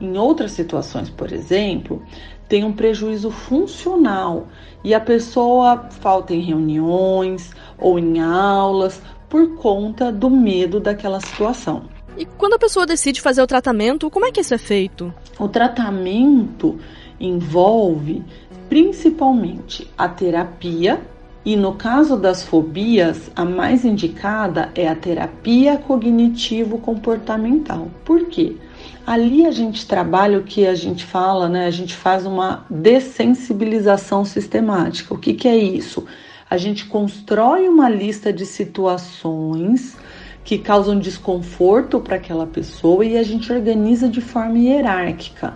Em 0.00 0.16
outras 0.16 0.52
situações, 0.52 1.10
por 1.10 1.32
exemplo, 1.32 2.00
tem 2.48 2.62
um 2.62 2.72
prejuízo 2.72 3.28
funcional 3.32 4.46
e 4.84 4.94
a 4.94 5.00
pessoa 5.00 5.88
falta 5.90 6.32
em 6.32 6.42
reuniões 6.42 7.50
ou 7.76 7.98
em 7.98 8.20
aulas 8.20 9.02
por 9.32 9.56
conta 9.56 10.12
do 10.12 10.28
medo 10.28 10.78
daquela 10.78 11.18
situação. 11.18 11.84
E 12.18 12.26
quando 12.26 12.52
a 12.52 12.58
pessoa 12.58 12.84
decide 12.84 13.22
fazer 13.22 13.40
o 13.40 13.46
tratamento, 13.46 14.10
como 14.10 14.26
é 14.26 14.30
que 14.30 14.42
isso 14.42 14.52
é 14.52 14.58
feito? 14.58 15.10
O 15.38 15.48
tratamento 15.48 16.78
envolve 17.18 18.22
principalmente 18.68 19.90
a 19.96 20.06
terapia 20.06 21.00
e 21.46 21.56
no 21.56 21.76
caso 21.76 22.18
das 22.18 22.42
fobias, 22.42 23.30
a 23.34 23.42
mais 23.42 23.86
indicada 23.86 24.70
é 24.74 24.86
a 24.86 24.94
terapia 24.94 25.78
cognitivo-comportamental. 25.78 27.88
Por 28.04 28.26
quê? 28.26 28.58
Ali 29.06 29.46
a 29.46 29.50
gente 29.50 29.86
trabalha 29.86 30.38
o 30.38 30.44
que 30.44 30.66
a 30.66 30.74
gente 30.74 31.06
fala, 31.06 31.48
né? 31.48 31.66
A 31.66 31.70
gente 31.70 31.96
faz 31.96 32.26
uma 32.26 32.66
dessensibilização 32.68 34.26
sistemática. 34.26 35.14
O 35.14 35.18
que, 35.18 35.32
que 35.32 35.48
é 35.48 35.56
isso? 35.56 36.04
A 36.52 36.58
gente 36.58 36.84
constrói 36.84 37.66
uma 37.66 37.88
lista 37.88 38.30
de 38.30 38.44
situações 38.44 39.96
que 40.44 40.58
causam 40.58 40.98
desconforto 40.98 41.98
para 41.98 42.16
aquela 42.16 42.46
pessoa 42.46 43.06
e 43.06 43.16
a 43.16 43.22
gente 43.22 43.50
organiza 43.50 44.06
de 44.06 44.20
forma 44.20 44.58
hierárquica. 44.58 45.54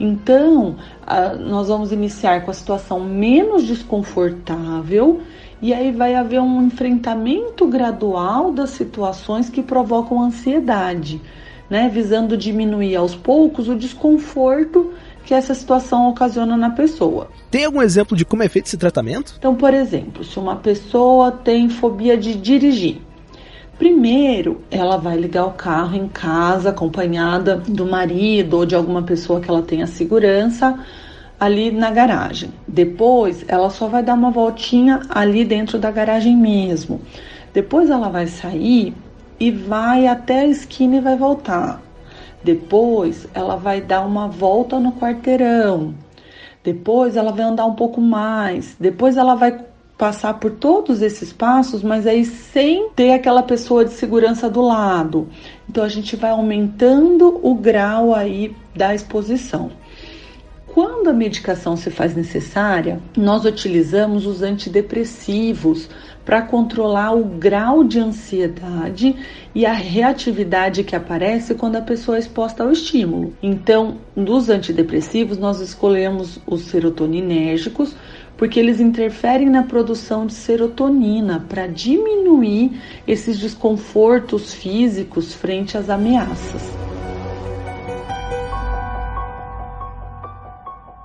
Então, 0.00 0.76
nós 1.38 1.68
vamos 1.68 1.92
iniciar 1.92 2.46
com 2.46 2.50
a 2.50 2.54
situação 2.54 2.98
menos 2.98 3.64
desconfortável 3.64 5.20
e 5.60 5.74
aí 5.74 5.92
vai 5.92 6.14
haver 6.14 6.40
um 6.40 6.62
enfrentamento 6.62 7.66
gradual 7.66 8.52
das 8.52 8.70
situações 8.70 9.50
que 9.50 9.62
provocam 9.62 10.22
ansiedade 10.22 11.20
né, 11.72 11.88
visando 11.88 12.36
diminuir 12.36 12.96
aos 12.96 13.14
poucos 13.14 13.66
o 13.66 13.74
desconforto 13.74 14.92
que 15.24 15.34
essa 15.34 15.54
situação 15.54 16.08
ocasiona 16.08 16.56
na 16.56 16.70
pessoa. 16.70 17.28
Tem 17.50 17.64
algum 17.64 17.82
exemplo 17.82 18.16
de 18.16 18.24
como 18.24 18.42
é 18.42 18.48
feito 18.48 18.66
esse 18.66 18.76
tratamento? 18.76 19.34
Então, 19.38 19.54
por 19.54 19.72
exemplo, 19.72 20.24
se 20.24 20.38
uma 20.38 20.56
pessoa 20.56 21.30
tem 21.30 21.68
fobia 21.68 22.16
de 22.16 22.34
dirigir, 22.34 23.00
primeiro 23.78 24.60
ela 24.70 24.96
vai 24.96 25.16
ligar 25.16 25.46
o 25.46 25.52
carro 25.52 25.96
em 25.96 26.08
casa, 26.08 26.70
acompanhada 26.70 27.56
do 27.56 27.86
marido 27.86 28.58
ou 28.58 28.66
de 28.66 28.74
alguma 28.74 29.02
pessoa 29.02 29.40
que 29.40 29.50
ela 29.50 29.62
tenha 29.62 29.86
segurança 29.86 30.78
ali 31.38 31.72
na 31.72 31.90
garagem. 31.90 32.50
Depois, 32.68 33.44
ela 33.48 33.68
só 33.68 33.88
vai 33.88 34.02
dar 34.02 34.14
uma 34.14 34.30
voltinha 34.30 35.00
ali 35.08 35.44
dentro 35.44 35.76
da 35.76 35.90
garagem 35.90 36.36
mesmo. 36.36 37.00
Depois 37.52 37.90
ela 37.90 38.08
vai 38.08 38.28
sair 38.28 38.94
e 39.40 39.50
vai 39.50 40.06
até 40.06 40.40
a 40.40 40.46
esquina 40.46 40.96
e 40.96 41.00
vai 41.00 41.16
voltar. 41.16 41.82
Depois 42.44 43.26
ela 43.34 43.56
vai 43.56 43.80
dar 43.80 44.06
uma 44.06 44.28
volta 44.28 44.78
no 44.78 44.92
quarteirão. 44.92 45.94
Depois 46.64 47.16
ela 47.16 47.32
vai 47.32 47.44
andar 47.44 47.66
um 47.66 47.74
pouco 47.74 48.00
mais. 48.00 48.76
Depois 48.78 49.16
ela 49.16 49.34
vai 49.34 49.64
passar 49.96 50.34
por 50.34 50.50
todos 50.52 51.00
esses 51.00 51.32
passos, 51.32 51.82
mas 51.82 52.06
aí 52.06 52.24
sem 52.24 52.90
ter 52.90 53.12
aquela 53.12 53.42
pessoa 53.42 53.84
de 53.84 53.92
segurança 53.92 54.50
do 54.50 54.60
lado. 54.60 55.28
Então 55.68 55.84
a 55.84 55.88
gente 55.88 56.16
vai 56.16 56.30
aumentando 56.30 57.38
o 57.42 57.54
grau 57.54 58.14
aí 58.14 58.54
da 58.74 58.94
exposição. 58.94 59.70
Quando 60.66 61.08
a 61.08 61.12
medicação 61.12 61.76
se 61.76 61.90
faz 61.90 62.16
necessária, 62.16 62.98
nós 63.16 63.44
utilizamos 63.44 64.26
os 64.26 64.42
antidepressivos 64.42 65.88
para 66.24 66.42
controlar 66.42 67.12
o 67.12 67.24
grau 67.24 67.82
de 67.82 67.98
ansiedade 67.98 69.16
e 69.54 69.66
a 69.66 69.72
reatividade 69.72 70.84
que 70.84 70.94
aparece 70.94 71.54
quando 71.54 71.76
a 71.76 71.82
pessoa 71.82 72.16
é 72.16 72.20
exposta 72.20 72.62
ao 72.62 72.70
estímulo. 72.70 73.34
Então, 73.42 73.98
dos 74.16 74.48
antidepressivos, 74.48 75.38
nós 75.38 75.60
escolhemos 75.60 76.38
os 76.46 76.62
serotoninérgicos 76.62 77.94
porque 78.36 78.58
eles 78.58 78.80
interferem 78.80 79.48
na 79.48 79.62
produção 79.62 80.26
de 80.26 80.32
serotonina 80.32 81.44
para 81.48 81.66
diminuir 81.66 82.80
esses 83.06 83.38
desconfortos 83.38 84.52
físicos 84.52 85.34
frente 85.34 85.76
às 85.76 85.88
ameaças. 85.88 86.62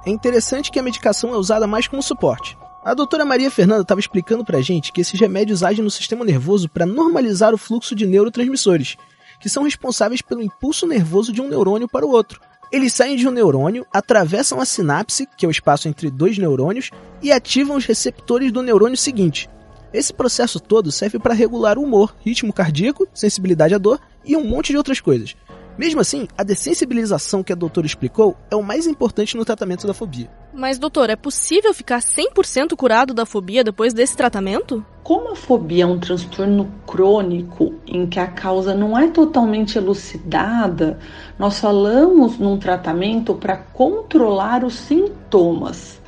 É 0.06 0.10
interessante 0.10 0.72
que 0.72 0.80
a 0.80 0.84
medicação 0.84 1.34
é 1.34 1.38
usada 1.38 1.68
mais 1.68 1.86
como 1.88 2.02
suporte. 2.02 2.58
A 2.88 2.94
doutora 2.94 3.26
Maria 3.26 3.52
Fernanda 3.52 3.82
estava 3.82 4.00
explicando 4.00 4.46
pra 4.46 4.62
gente 4.62 4.94
que 4.94 5.02
esses 5.02 5.20
remédios 5.20 5.62
agem 5.62 5.84
no 5.84 5.92
sistema 5.92 6.24
nervoso 6.24 6.70
para 6.70 6.86
normalizar 6.86 7.54
o 7.54 7.58
fluxo 7.58 7.94
de 7.94 8.08
neurotransmissores, 8.08 8.96
que 9.42 9.50
são 9.50 9.64
responsáveis 9.64 10.22
pelo 10.22 10.42
impulso 10.42 10.88
nervoso 10.88 11.34
de 11.34 11.42
um 11.42 11.50
neurônio 11.50 11.90
para 11.90 12.06
o 12.06 12.10
outro. 12.10 12.40
Eles 12.72 12.94
saem 12.94 13.18
de 13.18 13.28
um 13.28 13.32
neurônio, 13.32 13.86
atravessam 13.92 14.62
a 14.62 14.66
sinapse, 14.66 15.28
que 15.38 15.46
é 15.46 15.50
o 15.50 15.52
espaço 15.52 15.90
entre 15.90 16.10
dois 16.10 16.38
neurônios, 16.38 16.90
e 17.22 17.30
ativam 17.30 17.76
os 17.76 17.84
receptores 17.84 18.54
do 18.54 18.64
neurônio 18.64 18.96
seguinte. 18.96 19.50
Esse 19.92 20.14
processo 20.14 20.58
todo 20.58 20.90
serve 20.90 21.20
para 21.20 21.34
regular 21.34 21.78
o 21.78 21.84
humor, 21.84 22.16
ritmo 22.22 22.54
cardíaco, 22.54 23.06
sensibilidade 23.14 23.76
à 23.76 23.78
dor 23.78 24.00
e 24.24 24.38
um 24.38 24.46
monte 24.46 24.72
de 24.72 24.78
outras 24.78 25.02
coisas. 25.02 25.36
Mesmo 25.78 26.00
assim, 26.00 26.26
a 26.38 26.42
dessensibilização 26.42 27.44
que 27.44 27.52
a 27.52 27.56
doutora 27.56 27.86
explicou 27.86 28.38
é 28.50 28.56
o 28.56 28.64
mais 28.64 28.88
importante 28.88 29.36
no 29.36 29.44
tratamento 29.44 29.86
da 29.86 29.94
fobia. 29.94 30.32
Mas, 30.54 30.80
doutor, 30.80 31.10
é 31.10 31.16
possível 31.16 31.74
ficar 31.74 32.00
100% 32.00 32.76
curado 32.76 33.14
da 33.14 33.26
fobia 33.26 33.64
depois 33.64 33.94
desse 33.94 34.16
tratamento? 34.16 34.84
Como 35.04 35.32
a 35.32 35.36
fobia 35.36 35.84
é 35.84 35.88
um 35.88 36.00
transtorno 36.00 36.72
crônico 36.86 37.76
em 37.86 38.06
que 38.06 38.20
a 38.20 38.28
causa 38.28 38.74
não 38.74 38.98
é 38.98 39.08
totalmente 39.08 39.78
elucidada, 39.78 41.00
nós 41.38 41.60
falamos 41.60 42.38
num 42.38 42.58
tratamento 42.58 43.34
para 43.36 43.56
controlar 43.58 44.64
os 44.64 44.74
sintomas. 44.74 46.02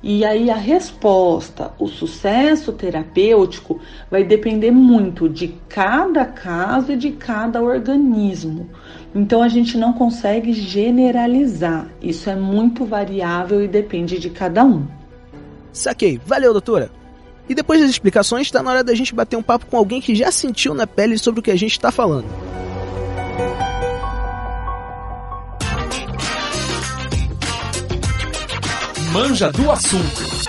E 0.00 0.24
aí 0.24 0.48
a 0.48 0.54
resposta, 0.54 1.72
o 1.76 1.88
sucesso 1.88 2.72
terapêutico 2.72 3.80
vai 4.08 4.22
depender 4.22 4.70
muito 4.70 5.28
de 5.28 5.48
cada 5.68 6.24
caso 6.24 6.92
e 6.92 6.96
de 6.96 7.10
cada 7.10 7.60
organismo. 7.60 8.70
Então 9.14 9.42
a 9.42 9.48
gente 9.48 9.76
não 9.76 9.92
consegue 9.92 10.52
generalizar. 10.52 11.88
Isso 12.02 12.28
é 12.28 12.36
muito 12.36 12.84
variável 12.84 13.62
e 13.62 13.68
depende 13.68 14.18
de 14.18 14.30
cada 14.30 14.64
um. 14.64 14.86
Saquei. 15.72 16.20
Valeu, 16.24 16.52
doutora. 16.52 16.90
E 17.48 17.54
depois 17.54 17.80
das 17.80 17.88
explicações, 17.88 18.46
está 18.46 18.62
na 18.62 18.70
hora 18.70 18.84
da 18.84 18.94
gente 18.94 19.14
bater 19.14 19.36
um 19.36 19.42
papo 19.42 19.66
com 19.66 19.76
alguém 19.76 20.00
que 20.00 20.14
já 20.14 20.30
sentiu 20.30 20.74
na 20.74 20.86
pele 20.86 21.16
sobre 21.16 21.40
o 21.40 21.42
que 21.42 21.50
a 21.50 21.56
gente 21.56 21.72
está 21.72 21.90
falando. 21.90 22.26
Manja 29.12 29.50
do 29.50 29.70
assunto. 29.70 30.47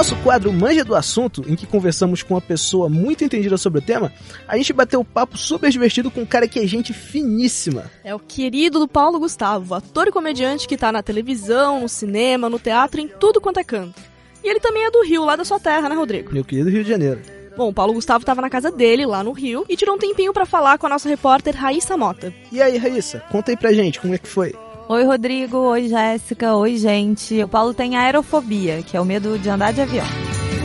Nosso 0.00 0.16
quadro 0.22 0.50
Manja 0.50 0.82
do 0.82 0.94
Assunto, 0.94 1.44
em 1.46 1.54
que 1.54 1.66
conversamos 1.66 2.22
com 2.22 2.32
uma 2.32 2.40
pessoa 2.40 2.88
muito 2.88 3.22
entendida 3.22 3.58
sobre 3.58 3.80
o 3.80 3.82
tema, 3.82 4.10
a 4.48 4.56
gente 4.56 4.72
bateu 4.72 4.98
um 4.98 5.04
papo 5.04 5.36
super 5.36 5.70
divertido 5.70 6.10
com 6.10 6.22
um 6.22 6.26
cara 6.26 6.48
que 6.48 6.58
é 6.58 6.66
gente 6.66 6.94
finíssima. 6.94 7.84
É 8.02 8.14
o 8.14 8.18
querido 8.18 8.78
do 8.78 8.88
Paulo 8.88 9.18
Gustavo, 9.18 9.74
ator 9.74 10.08
e 10.08 10.10
comediante 10.10 10.66
que 10.66 10.78
tá 10.78 10.90
na 10.90 11.02
televisão, 11.02 11.80
no 11.82 11.88
cinema, 11.88 12.48
no 12.48 12.58
teatro, 12.58 12.98
em 12.98 13.08
tudo 13.08 13.42
quanto 13.42 13.60
é 13.60 13.62
canto. 13.64 14.00
E 14.42 14.48
ele 14.48 14.58
também 14.58 14.86
é 14.86 14.90
do 14.90 15.04
Rio, 15.04 15.22
lá 15.22 15.36
da 15.36 15.44
sua 15.44 15.60
terra, 15.60 15.86
né, 15.86 15.94
Rodrigo? 15.94 16.32
Meu 16.32 16.46
querido 16.46 16.70
Rio 16.70 16.82
de 16.82 16.88
Janeiro. 16.88 17.20
Bom, 17.54 17.68
o 17.68 17.74
Paulo 17.74 17.92
Gustavo 17.92 18.22
estava 18.22 18.40
na 18.40 18.48
casa 18.48 18.70
dele, 18.70 19.04
lá 19.04 19.22
no 19.22 19.32
Rio, 19.32 19.66
e 19.68 19.76
tirou 19.76 19.96
um 19.96 19.98
tempinho 19.98 20.32
para 20.32 20.46
falar 20.46 20.78
com 20.78 20.86
a 20.86 20.88
nossa 20.88 21.10
repórter 21.10 21.54
Raíssa 21.54 21.94
Mota. 21.98 22.32
E 22.50 22.62
aí, 22.62 22.78
Raíssa, 22.78 23.22
conta 23.30 23.52
aí 23.52 23.56
pra 23.56 23.70
gente 23.70 24.00
como 24.00 24.14
é 24.14 24.18
que 24.18 24.28
foi. 24.28 24.54
Oi, 24.92 25.04
Rodrigo. 25.04 25.56
Oi, 25.56 25.86
Jéssica. 25.86 26.56
Oi, 26.56 26.76
gente. 26.76 27.40
O 27.44 27.46
Paulo 27.46 27.72
tem 27.72 27.96
aerofobia, 27.96 28.82
que 28.82 28.96
é 28.96 29.00
o 29.00 29.04
medo 29.04 29.38
de 29.38 29.48
andar 29.48 29.72
de 29.72 29.82
avião. 29.82 30.04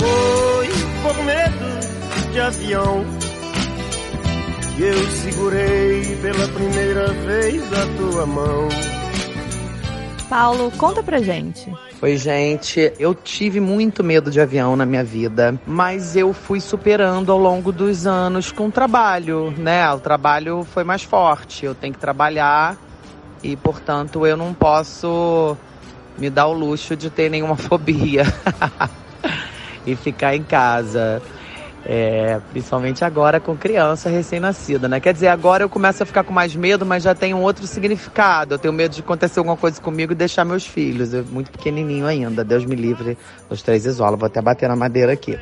Oi, 0.02 0.68
com 1.04 1.24
medo 1.24 2.32
de 2.34 2.40
avião. 2.40 3.06
E 4.80 4.82
eu 4.82 4.98
segurei 5.12 6.16
pela 6.24 6.48
primeira 6.48 7.14
vez 7.14 7.62
a 7.72 7.86
tua 7.98 8.26
mão. 8.26 8.68
Paulo, 10.28 10.72
conta 10.76 11.04
pra 11.04 11.20
gente. 11.20 11.72
Oi, 12.02 12.18
gente. 12.18 12.94
Eu 12.98 13.14
tive 13.14 13.60
muito 13.60 14.04
medo 14.04 14.32
de 14.32 14.42
avião 14.42 14.76
na 14.76 14.88
minha 14.88 15.04
vida, 15.04 15.54
mas 15.68 16.16
eu 16.16 16.34
fui 16.34 16.60
superando 16.60 17.32
ao 17.32 17.38
longo 17.38 17.72
dos 17.72 18.08
anos 18.08 18.52
com 18.52 18.70
o 18.70 18.72
trabalho, 18.72 19.52
né? 19.56 19.88
O 19.94 20.00
trabalho 20.00 20.64
foi 20.64 20.84
mais 20.84 21.04
forte. 21.04 21.64
Eu 21.64 21.76
tenho 21.76 21.94
que 21.94 22.00
trabalhar 22.00 22.76
e, 23.46 23.56
portanto, 23.56 24.26
eu 24.26 24.36
não 24.36 24.56
posso 24.56 25.56
me 26.18 26.32
dar 26.32 26.48
o 26.48 26.54
luxo 26.54 26.96
de 26.96 27.12
ter 27.12 27.30
nenhuma 27.30 27.56
fobia 27.56 28.24
e 29.86 29.96
ficar 29.96 30.36
em 30.36 30.42
casa. 30.42 31.22
É, 31.88 32.42
principalmente 32.50 33.06
agora 33.06 33.40
com 33.40 33.56
criança 33.56 34.10
recém-nascida, 34.10 34.88
né? 34.88 35.00
Quer 35.00 35.14
dizer, 35.14 35.28
agora 35.28 35.64
eu 35.64 35.70
começo 35.70 36.02
a 36.02 36.06
ficar 36.08 36.24
com 36.24 36.34
mais 36.34 36.56
medo, 36.56 36.84
mas 36.84 37.04
já 37.04 37.14
tem 37.14 37.36
um 37.36 37.44
outro 37.44 37.68
significado. 37.68 38.56
Eu 38.56 38.58
tenho 38.58 38.74
medo 38.74 38.96
de 38.96 39.02
acontecer 39.02 39.38
alguma 39.38 39.56
coisa 39.56 39.80
comigo 39.80 40.12
e 40.12 40.16
deixar 40.16 40.44
meus 40.44 40.66
filhos. 40.66 41.14
Eu, 41.14 41.24
muito 41.26 41.52
pequenininho 41.52 42.08
ainda. 42.08 42.44
Deus 42.44 42.66
me 42.66 42.76
livre. 42.76 43.16
Dois, 43.48 43.62
três, 43.62 43.86
isola. 43.86 44.18
Vou 44.18 44.26
até 44.26 44.42
bater 44.42 44.68
na 44.68 44.76
madeira 44.76 45.14
aqui. 45.14 45.38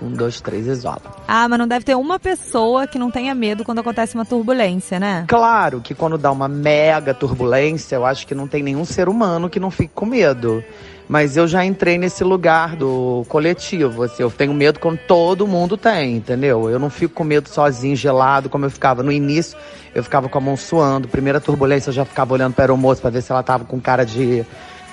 Um, 0.00 0.10
dois, 0.10 0.40
três, 0.40 0.66
isola. 0.66 1.00
Ah, 1.26 1.48
mas 1.48 1.58
não 1.58 1.66
deve 1.66 1.84
ter 1.84 1.94
uma 1.94 2.18
pessoa 2.18 2.86
que 2.86 2.98
não 2.98 3.10
tenha 3.10 3.34
medo 3.34 3.64
quando 3.64 3.78
acontece 3.78 4.14
uma 4.14 4.24
turbulência, 4.24 5.00
né? 5.00 5.24
Claro 5.28 5.80
que 5.80 5.94
quando 5.94 6.18
dá 6.18 6.30
uma 6.30 6.48
mega 6.48 7.14
turbulência, 7.14 7.96
eu 7.96 8.04
acho 8.04 8.26
que 8.26 8.34
não 8.34 8.46
tem 8.46 8.62
nenhum 8.62 8.84
ser 8.84 9.08
humano 9.08 9.48
que 9.48 9.60
não 9.60 9.70
fique 9.70 9.92
com 9.94 10.06
medo. 10.06 10.62
Mas 11.08 11.36
eu 11.36 11.46
já 11.46 11.64
entrei 11.64 11.98
nesse 11.98 12.24
lugar 12.24 12.74
do 12.74 13.24
coletivo. 13.28 14.02
Assim, 14.02 14.22
eu 14.22 14.30
tenho 14.30 14.52
medo 14.52 14.80
quando 14.80 14.98
todo 14.98 15.46
mundo 15.46 15.76
tem, 15.76 16.16
entendeu? 16.16 16.68
Eu 16.68 16.80
não 16.80 16.90
fico 16.90 17.14
com 17.14 17.22
medo 17.22 17.48
sozinho, 17.48 17.94
gelado, 17.94 18.48
como 18.48 18.64
eu 18.64 18.70
ficava 18.70 19.04
no 19.04 19.12
início. 19.12 19.56
Eu 19.94 20.02
ficava 20.02 20.28
com 20.28 20.36
a 20.36 20.40
mão 20.40 20.56
suando. 20.56 21.06
Primeira 21.06 21.40
turbulência, 21.40 21.90
eu 21.90 21.94
já 21.94 22.04
ficava 22.04 22.34
olhando 22.34 22.54
para 22.54 22.64
a 22.64 22.66
aeromoça 22.66 23.00
para 23.00 23.10
ver 23.10 23.22
se 23.22 23.30
ela 23.30 23.42
tava 23.42 23.64
com 23.64 23.80
cara 23.80 24.04
de, 24.04 24.44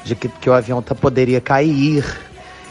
de 0.03 0.15
que, 0.15 0.29
que 0.29 0.49
o 0.49 0.53
avião 0.53 0.83
tá, 0.83 0.93
poderia 0.93 1.41
cair 1.41 2.05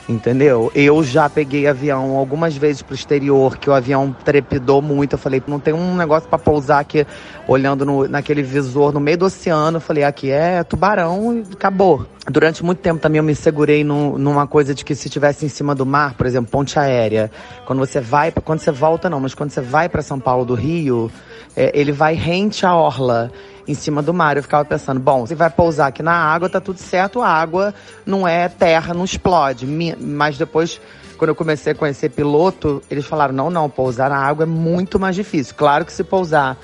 entendeu? 0.08 0.70
Eu 0.74 1.02
já 1.02 1.28
peguei 1.28 1.66
avião 1.66 2.16
algumas 2.16 2.56
vezes 2.56 2.82
pro 2.82 2.94
exterior, 2.94 3.56
que 3.56 3.70
o 3.70 3.72
avião 3.72 4.14
trepidou 4.24 4.82
muito. 4.82 5.14
Eu 5.14 5.18
falei, 5.18 5.42
não 5.46 5.60
tem 5.60 5.72
um 5.72 5.96
negócio 5.96 6.28
para 6.28 6.38
pousar 6.38 6.80
aqui, 6.80 7.06
olhando 7.46 7.84
no, 7.84 8.08
naquele 8.08 8.42
visor 8.42 8.92
no 8.92 9.00
meio 9.00 9.18
do 9.18 9.26
oceano. 9.26 9.76
Eu 9.76 9.80
falei, 9.80 10.04
aqui 10.04 10.30
é 10.30 10.62
tubarão 10.64 11.36
e 11.38 11.52
acabou. 11.52 12.06
Durante 12.30 12.64
muito 12.64 12.78
tempo 12.78 13.00
também 13.00 13.18
eu 13.18 13.24
me 13.24 13.34
segurei 13.34 13.82
no, 13.82 14.16
numa 14.16 14.46
coisa 14.46 14.74
de 14.74 14.84
que 14.84 14.94
se 14.94 15.08
estivesse 15.08 15.44
em 15.44 15.48
cima 15.48 15.74
do 15.74 15.84
mar, 15.84 16.14
por 16.14 16.26
exemplo, 16.26 16.50
ponte 16.50 16.78
aérea, 16.78 17.30
quando 17.66 17.80
você 17.80 18.00
vai, 18.00 18.30
quando 18.30 18.60
você 18.60 18.70
volta 18.70 19.10
não, 19.10 19.18
mas 19.18 19.34
quando 19.34 19.50
você 19.50 19.60
vai 19.60 19.88
para 19.88 20.02
São 20.02 20.20
Paulo 20.20 20.44
do 20.44 20.54
Rio, 20.54 21.10
é, 21.56 21.72
ele 21.74 21.90
vai 21.90 22.14
rente 22.14 22.64
à 22.64 22.74
orla 22.74 23.30
em 23.66 23.74
cima 23.74 24.02
do 24.02 24.12
mar. 24.12 24.36
Eu 24.36 24.42
ficava 24.42 24.64
pensando, 24.64 25.00
bom, 25.00 25.26
se 25.26 25.34
vai 25.34 25.50
pousar 25.50 25.88
aqui 25.88 26.02
na 26.02 26.14
água, 26.14 26.48
tá 26.48 26.60
tudo 26.60 26.78
certo, 26.78 27.20
a 27.20 27.28
água 27.28 27.74
não 28.04 28.26
é 28.26 28.48
terra, 28.48 28.94
não 28.94 29.04
explode. 29.04 29.66
Mas 30.00 30.38
depois, 30.38 30.80
quando 31.16 31.30
eu 31.30 31.34
comecei 31.34 31.72
a 31.72 31.76
conhecer 31.76 32.10
piloto, 32.10 32.82
eles 32.90 33.04
falaram, 33.04 33.34
não, 33.34 33.50
não, 33.50 33.68
pousar 33.68 34.10
na 34.10 34.18
água 34.18 34.44
é 34.44 34.46
muito 34.46 34.98
mais 34.98 35.14
difícil. 35.14 35.54
Claro 35.56 35.84
que 35.84 35.92
se 35.92 36.04
pousar 36.04 36.56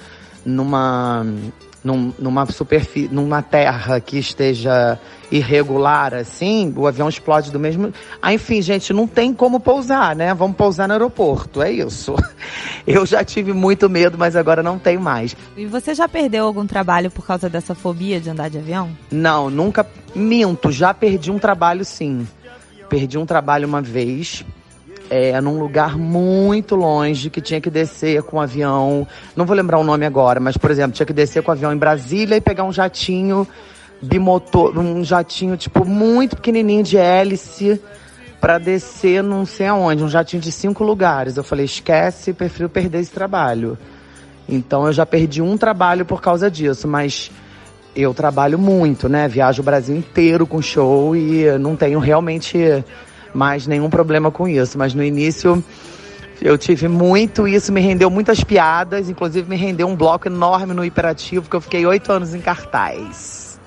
numa 0.45 1.27
num, 1.83 2.13
numa 2.19 2.47
superfície, 2.47 3.09
numa 3.13 3.43
terra 3.43 4.01
que 4.01 4.19
esteja 4.19 4.99
irregular 5.31 6.15
assim, 6.15 6.73
o 6.77 6.87
avião 6.87 7.09
explode 7.09 7.51
do 7.51 7.59
mesmo. 7.59 7.93
Ah, 8.21 8.33
enfim, 8.33 8.63
gente, 8.63 8.93
não 8.93 9.07
tem 9.07 9.33
como 9.33 9.61
pousar, 9.61 10.17
né? 10.17 10.33
Vamos 10.35 10.57
pousar 10.57 10.89
no 10.89 10.95
aeroporto, 10.95 11.63
é 11.63 11.71
isso. 11.71 12.15
Eu 12.87 13.05
já 13.05 13.23
tive 13.23 13.53
muito 13.53 13.89
medo, 13.89 14.17
mas 14.17 14.35
agora 14.37 14.63
não 14.63 14.79
tenho 14.79 15.01
mais. 15.01 15.37
E 15.57 15.67
você 15.67 15.95
já 15.95 16.09
perdeu 16.09 16.47
algum 16.47 16.67
trabalho 16.67 17.11
por 17.11 17.27
causa 17.27 17.49
dessa 17.49 17.75
fobia 17.75 18.21
de 18.21 18.31
andar 18.31 18.49
de 18.49 18.59
avião? 18.59 18.91
Não, 19.11 19.51
nunca 19.51 19.87
minto, 20.15 20.73
já 20.73 20.95
perdi 20.95 21.31
um 21.31 21.39
trabalho 21.39 21.85
sim. 21.85 22.27
Perdi 22.89 23.19
um 23.19 23.27
trabalho 23.27 23.69
uma 23.69 23.83
vez 23.83 24.45
é, 25.11 25.41
num 25.41 25.59
lugar 25.59 25.97
muito 25.97 26.75
longe, 26.75 27.31
que 27.31 27.41
tinha 27.41 27.61
que 27.61 27.71
descer 27.71 28.23
com 28.23 28.37
um 28.37 28.41
avião. 28.41 29.07
Não 29.35 29.45
vou 29.45 29.57
lembrar 29.57 29.79
o 29.79 29.85
nome 29.85 30.05
agora, 30.05 30.41
mas, 30.41 30.57
por 30.57 30.71
exemplo, 30.71 30.93
tinha 30.93 31.07
que 31.07 31.13
descer 31.13 31.43
com 31.43 31.51
o 31.51 31.55
avião 31.55 31.73
em 31.73 31.77
Brasília 31.77 32.37
e 32.37 32.41
pegar 32.41 32.65
um 32.65 32.73
jatinho 32.73 33.47
bimotor, 34.01 34.79
um 34.79 35.03
jatinho, 35.03 35.57
tipo, 35.57 35.85
muito 35.85 36.37
pequenininho 36.37 36.83
de 36.83 36.97
hélice 36.97 37.81
para 38.41 38.59
descer 38.59 39.23
não 39.23 39.45
sei 39.45 39.67
aonde, 39.67 40.05
um 40.05 40.09
jatinho 40.09 40.41
de 40.41 40.53
cinco 40.53 40.85
lugares. 40.85 41.37
Eu 41.37 41.43
falei, 41.43 41.65
esquece, 41.65 42.33
prefiro 42.33 42.69
perder 42.69 43.01
esse 43.01 43.11
trabalho. 43.11 43.77
Então 44.49 44.87
eu 44.87 44.93
já 44.93 45.05
perdi 45.05 45.43
um 45.43 45.57
trabalho 45.57 46.05
por 46.05 46.23
causa 46.23 46.51
disso, 46.51 46.87
mas 46.87 47.31
eu 47.95 48.15
trabalho 48.15 48.59
muito, 48.59 49.09
né? 49.09 49.27
Viajo 49.27 49.61
o 49.61 49.65
Brasil 49.65 49.97
inteiro 49.97 50.47
com 50.47 50.63
show 50.63 51.17
e 51.17 51.59
não 51.59 51.75
tenho 51.75 51.99
realmente 51.99 52.85
mais 53.35 53.67
nenhum 53.67 53.91
problema 53.91 54.31
com 54.31 54.49
isso. 54.49 54.79
Mas 54.79 54.95
no 54.95 55.03
início 55.03 55.63
eu 56.41 56.57
tive 56.57 56.87
muito, 56.87 57.49
isso 57.49 57.73
me 57.73 57.81
rendeu 57.81 58.09
muitas 58.09 58.45
piadas, 58.45 59.09
inclusive 59.09 59.49
me 59.49 59.57
rendeu 59.57 59.89
um 59.89 59.97
bloco 59.97 60.29
enorme 60.29 60.73
no 60.73 60.85
Hiperativo, 60.85 61.49
que 61.49 61.57
eu 61.57 61.61
fiquei 61.61 61.85
oito 61.85 62.13
anos 62.13 62.33
em 62.35 62.41
cartaz. 62.41 63.59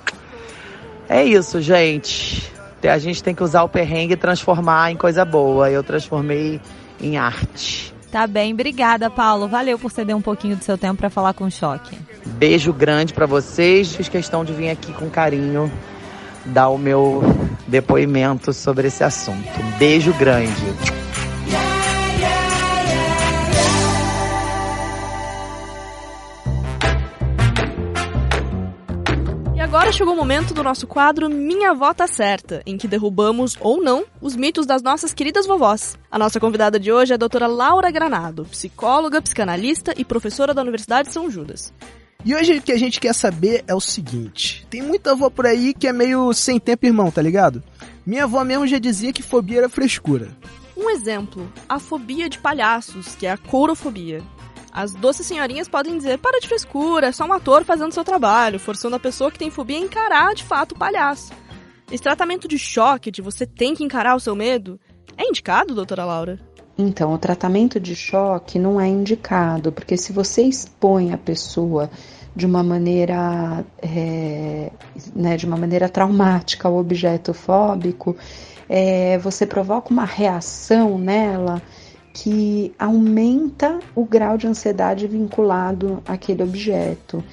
É 1.10 1.24
isso, 1.24 1.62
gente. 1.62 2.50
A 2.84 2.98
gente 2.98 3.22
tem 3.22 3.36
que 3.36 3.44
usar 3.44 3.64
o 3.64 3.70
perrengue 3.70 4.14
e 4.14 4.18
transformar 4.18 4.92
em 4.92 4.96
coisa 4.96 5.26
boa. 5.26 5.70
Eu 5.70 5.84
transformei 5.84 6.60
em 7.00 7.18
arte. 7.18 7.94
Tá 8.12 8.26
bem, 8.26 8.54
obrigada, 8.54 9.10
Paulo. 9.10 9.48
Valeu 9.48 9.78
por 9.78 9.92
ceder 9.92 10.16
um 10.16 10.22
pouquinho 10.22 10.56
do 10.56 10.64
seu 10.64 10.78
tempo 10.78 10.98
para 10.98 11.10
falar 11.10 11.34
com 11.34 11.46
o 11.46 11.52
Choque. 11.52 11.98
Beijo 12.26 12.74
grande 12.74 13.14
para 13.14 13.26
vocês. 13.26 13.94
Fiz 13.94 14.10
questão 14.10 14.44
de 14.44 14.54
vir 14.54 14.70
aqui 14.70 14.92
com 14.94 15.10
carinho 15.10 15.72
dar 16.46 16.70
o 16.70 16.78
meu 16.78 17.22
depoimento 17.68 18.54
sobre 18.54 18.88
esse 18.88 19.04
assunto. 19.04 19.48
Um 19.60 19.78
beijo 19.78 20.14
grande. 20.14 21.02
Agora 29.72 29.94
chegou 29.94 30.14
o 30.14 30.18
momento 30.18 30.54
do 30.54 30.62
nosso 30.62 30.86
quadro 30.86 31.30
Minha 31.30 31.72
Avó 31.72 31.94
Tá 31.94 32.06
Certa, 32.06 32.62
em 32.66 32.78
que 32.78 32.90
derrubamos, 32.90 33.56
ou 33.58 33.82
não, 33.82 34.04
os 34.20 34.36
mitos 34.36 34.66
das 34.66 34.82
nossas 34.82 35.14
queridas 35.14 35.48
vovós. 35.48 35.98
A 36.12 36.20
nossa 36.20 36.42
convidada 36.42 36.78
de 36.78 36.92
hoje 36.92 37.14
é 37.14 37.16
a 37.16 37.18
doutora 37.18 37.48
Laura 37.48 37.90
Granado, 37.90 38.44
psicóloga, 38.44 39.22
psicanalista 39.22 39.94
e 39.96 40.04
professora 40.04 40.54
da 40.54 40.62
Universidade 40.62 41.08
de 41.08 41.14
São 41.14 41.32
Judas. 41.32 41.74
E 42.24 42.36
hoje 42.36 42.58
o 42.58 42.62
que 42.62 42.72
a 42.72 42.78
gente 42.78 43.00
quer 43.00 43.14
saber 43.14 43.64
é 43.68 43.74
o 43.74 43.80
seguinte: 43.80 44.66
tem 44.70 44.82
muita 44.82 45.12
avó 45.12 45.30
por 45.30 45.46
aí 45.46 45.74
que 45.74 45.88
é 45.88 45.94
meio 45.94 46.32
sem 46.34 46.60
tempo 46.60 46.86
irmão, 46.86 47.10
tá 47.10 47.22
ligado? 47.22 47.64
Minha 48.06 48.26
avó 48.26 48.44
mesmo 48.44 48.68
já 48.68 48.78
dizia 48.78 49.12
que 49.12 49.24
fobia 49.24 49.60
era 49.60 49.70
frescura. 49.70 50.30
Um 50.78 50.90
exemplo, 50.90 51.52
a 51.68 51.80
fobia 51.80 52.30
de 52.30 52.38
palhaços, 52.38 53.16
que 53.16 53.26
é 53.26 53.32
a 53.32 53.38
courofobia. 53.38 54.22
As 54.72 54.94
doces 54.94 55.26
senhorinhas 55.26 55.68
podem 55.68 55.98
dizer: 55.98 56.20
para 56.20 56.40
de 56.40 56.48
frescura, 56.48 57.08
é 57.08 57.12
só 57.12 57.26
um 57.26 57.34
ator 57.34 57.64
fazendo 57.64 57.94
seu 57.94 58.04
trabalho, 58.04 58.60
forçando 58.60 58.96
a 58.96 59.00
pessoa 59.00 59.32
que 59.32 59.40
tem 59.40 59.50
fobia 59.50 59.78
a 59.78 59.82
encarar 59.82 60.36
de 60.36 60.44
fato 60.44 60.74
o 60.74 60.78
palhaço. 60.78 61.34
Esse 61.92 62.04
tratamento 62.04 62.48
de 62.48 62.58
choque, 62.58 63.12
de 63.12 63.22
você 63.22 63.46
tem 63.46 63.74
que 63.74 63.84
encarar 63.84 64.16
o 64.16 64.20
seu 64.20 64.36
medo, 64.36 64.80
é 65.18 65.28
indicado, 65.28 65.76
doutora 65.76 66.06
Laura? 66.06 66.40
Então, 66.82 67.14
o 67.14 67.18
tratamento 67.18 67.80
de 67.80 67.96
choque 67.96 68.58
não 68.58 68.82
é 68.82 68.88
indicado, 68.88 69.72
porque 69.72 69.96
se 69.96 70.12
você 70.12 70.42
expõe 70.42 71.14
a 71.14 71.18
pessoa 71.18 71.92
de 72.36 72.46
uma 72.46 72.64
maneira, 72.64 73.64
é, 73.80 74.72
né, 75.16 75.38
de 75.38 75.46
uma 75.46 75.56
maneira 75.56 75.88
traumática 75.88 76.68
ao 76.68 76.76
objeto 76.76 77.36
fóbico, 77.36 78.16
é, 78.68 79.20
você 79.20 79.46
provoca 79.46 79.94
uma 79.94 80.06
reação 80.06 80.98
nela 80.98 81.62
que 82.14 82.74
aumenta 82.80 83.80
o 83.94 84.04
grau 84.04 84.36
de 84.36 84.48
ansiedade 84.48 85.06
vinculado 85.06 86.02
àquele 86.08 86.42
objeto. 86.42 87.24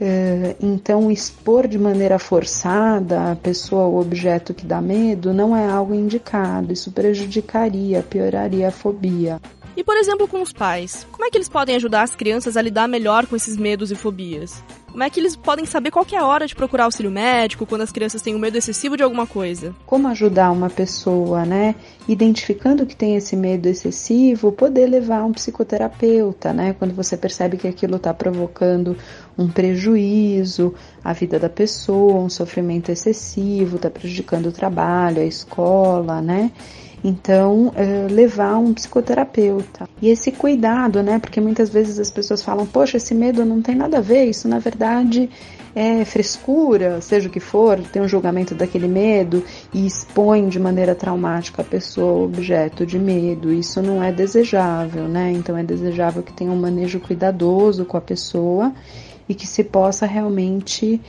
É, 0.00 0.56
então, 0.60 1.10
expor 1.10 1.68
de 1.68 1.78
maneira 1.78 2.18
forçada 2.18 3.32
a 3.32 3.36
pessoa 3.36 3.84
ou 3.84 4.00
objeto 4.00 4.52
que 4.52 4.66
dá 4.66 4.80
medo 4.80 5.32
não 5.32 5.56
é 5.56 5.68
algo 5.68 5.94
indicado. 5.94 6.72
Isso 6.72 6.90
prejudicaria, 6.90 8.02
pioraria 8.02 8.68
a 8.68 8.72
fobia. 8.72 9.40
E, 9.76 9.82
por 9.82 9.96
exemplo, 9.96 10.28
com 10.28 10.40
os 10.40 10.52
pais, 10.52 11.06
como 11.10 11.24
é 11.24 11.30
que 11.30 11.36
eles 11.36 11.48
podem 11.48 11.74
ajudar 11.76 12.02
as 12.02 12.14
crianças 12.14 12.56
a 12.56 12.62
lidar 12.62 12.88
melhor 12.88 13.26
com 13.26 13.34
esses 13.34 13.56
medos 13.56 13.90
e 13.90 13.94
fobias? 13.94 14.62
Como 14.94 15.02
é 15.02 15.10
que 15.10 15.18
eles 15.18 15.34
podem 15.34 15.66
saber 15.66 15.90
qual 15.90 16.06
é 16.12 16.16
a 16.16 16.24
hora 16.24 16.46
de 16.46 16.54
procurar 16.54 16.84
auxílio 16.84 17.10
médico 17.10 17.66
quando 17.66 17.80
as 17.80 17.90
crianças 17.90 18.22
têm 18.22 18.32
um 18.36 18.38
medo 18.38 18.56
excessivo 18.56 18.96
de 18.96 19.02
alguma 19.02 19.26
coisa? 19.26 19.74
Como 19.84 20.06
ajudar 20.06 20.52
uma 20.52 20.70
pessoa, 20.70 21.44
né? 21.44 21.74
Identificando 22.06 22.86
que 22.86 22.94
tem 22.94 23.16
esse 23.16 23.34
medo 23.34 23.66
excessivo, 23.66 24.52
poder 24.52 24.86
levar 24.86 25.24
um 25.24 25.32
psicoterapeuta, 25.32 26.52
né? 26.52 26.76
Quando 26.78 26.94
você 26.94 27.16
percebe 27.16 27.56
que 27.56 27.66
aquilo 27.66 27.96
está 27.96 28.14
provocando 28.14 28.96
um 29.36 29.48
prejuízo 29.48 30.72
à 31.02 31.12
vida 31.12 31.40
da 31.40 31.48
pessoa, 31.48 32.20
um 32.20 32.30
sofrimento 32.30 32.92
excessivo, 32.92 33.74
está 33.74 33.90
prejudicando 33.90 34.46
o 34.46 34.52
trabalho, 34.52 35.22
a 35.22 35.24
escola, 35.24 36.22
né? 36.22 36.52
Então, 37.06 37.70
é, 37.76 38.06
levar 38.10 38.56
um 38.56 38.72
psicoterapeuta. 38.72 39.86
E 40.00 40.08
esse 40.08 40.32
cuidado, 40.32 41.02
né? 41.02 41.18
Porque 41.18 41.38
muitas 41.38 41.68
vezes 41.68 42.00
as 42.00 42.10
pessoas 42.10 42.42
falam, 42.42 42.64
poxa, 42.64 42.96
esse 42.96 43.14
medo 43.14 43.44
não 43.44 43.60
tem 43.60 43.74
nada 43.74 43.98
a 43.98 44.00
ver, 44.00 44.24
isso 44.24 44.48
na 44.48 44.58
verdade 44.58 45.28
é 45.74 46.04
frescura, 46.04 47.00
seja 47.00 47.28
o 47.28 47.30
que 47.30 47.40
for, 47.40 47.80
tem 47.80 48.00
um 48.00 48.08
julgamento 48.08 48.54
daquele 48.54 48.86
medo 48.86 49.42
e 49.72 49.84
expõe 49.84 50.48
de 50.48 50.58
maneira 50.58 50.94
traumática 50.94 51.62
a 51.62 51.64
pessoa 51.64 52.24
objeto 52.24 52.86
de 52.86 52.98
medo. 52.98 53.52
Isso 53.52 53.82
não 53.82 54.02
é 54.02 54.10
desejável, 54.10 55.08
né? 55.08 55.32
Então 55.32 55.58
é 55.58 55.64
desejável 55.64 56.22
que 56.22 56.32
tenha 56.32 56.52
um 56.52 56.60
manejo 56.60 57.00
cuidadoso 57.00 57.84
com 57.84 57.96
a 57.96 58.00
pessoa 58.00 58.72
e 59.28 59.34
que 59.34 59.46
se 59.46 59.64
possa 59.64 60.06
realmente 60.06 61.00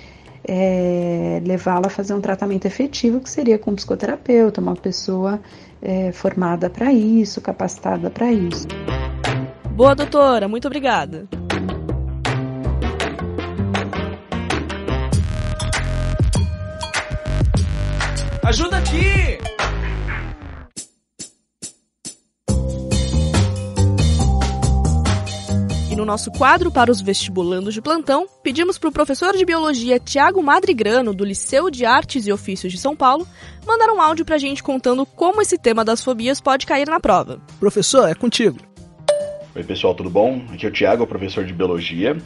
é, 0.48 1.42
levá-la 1.46 1.88
a 1.88 1.90
fazer 1.90 2.14
um 2.14 2.22
tratamento 2.22 2.66
efetivo, 2.66 3.20
que 3.20 3.30
seria 3.30 3.58
com 3.58 3.72
um 3.72 3.76
psicoterapeuta, 3.76 4.62
uma 4.62 4.76
pessoa 4.76 5.40
é, 5.86 6.12
formada 6.12 6.70
para 6.70 6.92
isso, 6.92 7.40
capacitada 7.40 8.10
para 8.10 8.32
isso. 8.32 8.68
Boa, 9.70 9.94
doutora, 9.94 10.48
muito 10.48 10.66
obrigada. 10.66 11.28
Ajuda 18.44 18.78
aqui! 18.78 19.55
E 25.96 25.98
no 25.98 26.04
nosso 26.04 26.30
quadro 26.30 26.70
para 26.70 26.92
os 26.92 27.00
vestibulandos 27.00 27.74
de 27.74 27.82
plantão, 27.82 28.28
pedimos 28.44 28.78
para 28.78 28.90
o 28.90 28.92
professor 28.92 29.32
de 29.32 29.46
biologia 29.46 29.98
Tiago 29.98 30.44
Madrigrano, 30.44 31.14
do 31.14 31.24
Liceu 31.24 31.72
de 31.72 31.86
Artes 31.86 32.28
e 32.28 32.34
Ofícios 32.34 32.74
de 32.74 32.78
São 32.78 32.94
Paulo, 32.94 33.26
mandar 33.66 33.90
um 33.94 34.02
áudio 34.02 34.26
para 34.26 34.36
a 34.36 34.38
gente 34.38 34.62
contando 34.62 35.06
como 35.06 35.42
esse 35.42 35.58
tema 35.58 35.86
das 35.86 36.04
fobias 36.04 36.42
pode 36.42 36.66
cair 36.66 36.86
na 36.86 37.00
prova. 37.00 37.40
Professor, 37.62 38.10
é 38.10 38.14
contigo. 38.14 38.60
Oi, 39.56 39.64
pessoal, 39.64 39.96
tudo 39.96 40.10
bom? 40.10 40.42
Aqui 40.52 40.66
é 40.66 40.70
o 40.70 40.72
Tiago, 40.72 41.08
professor 41.08 41.46
de 41.46 41.54
biologia. 41.54 42.18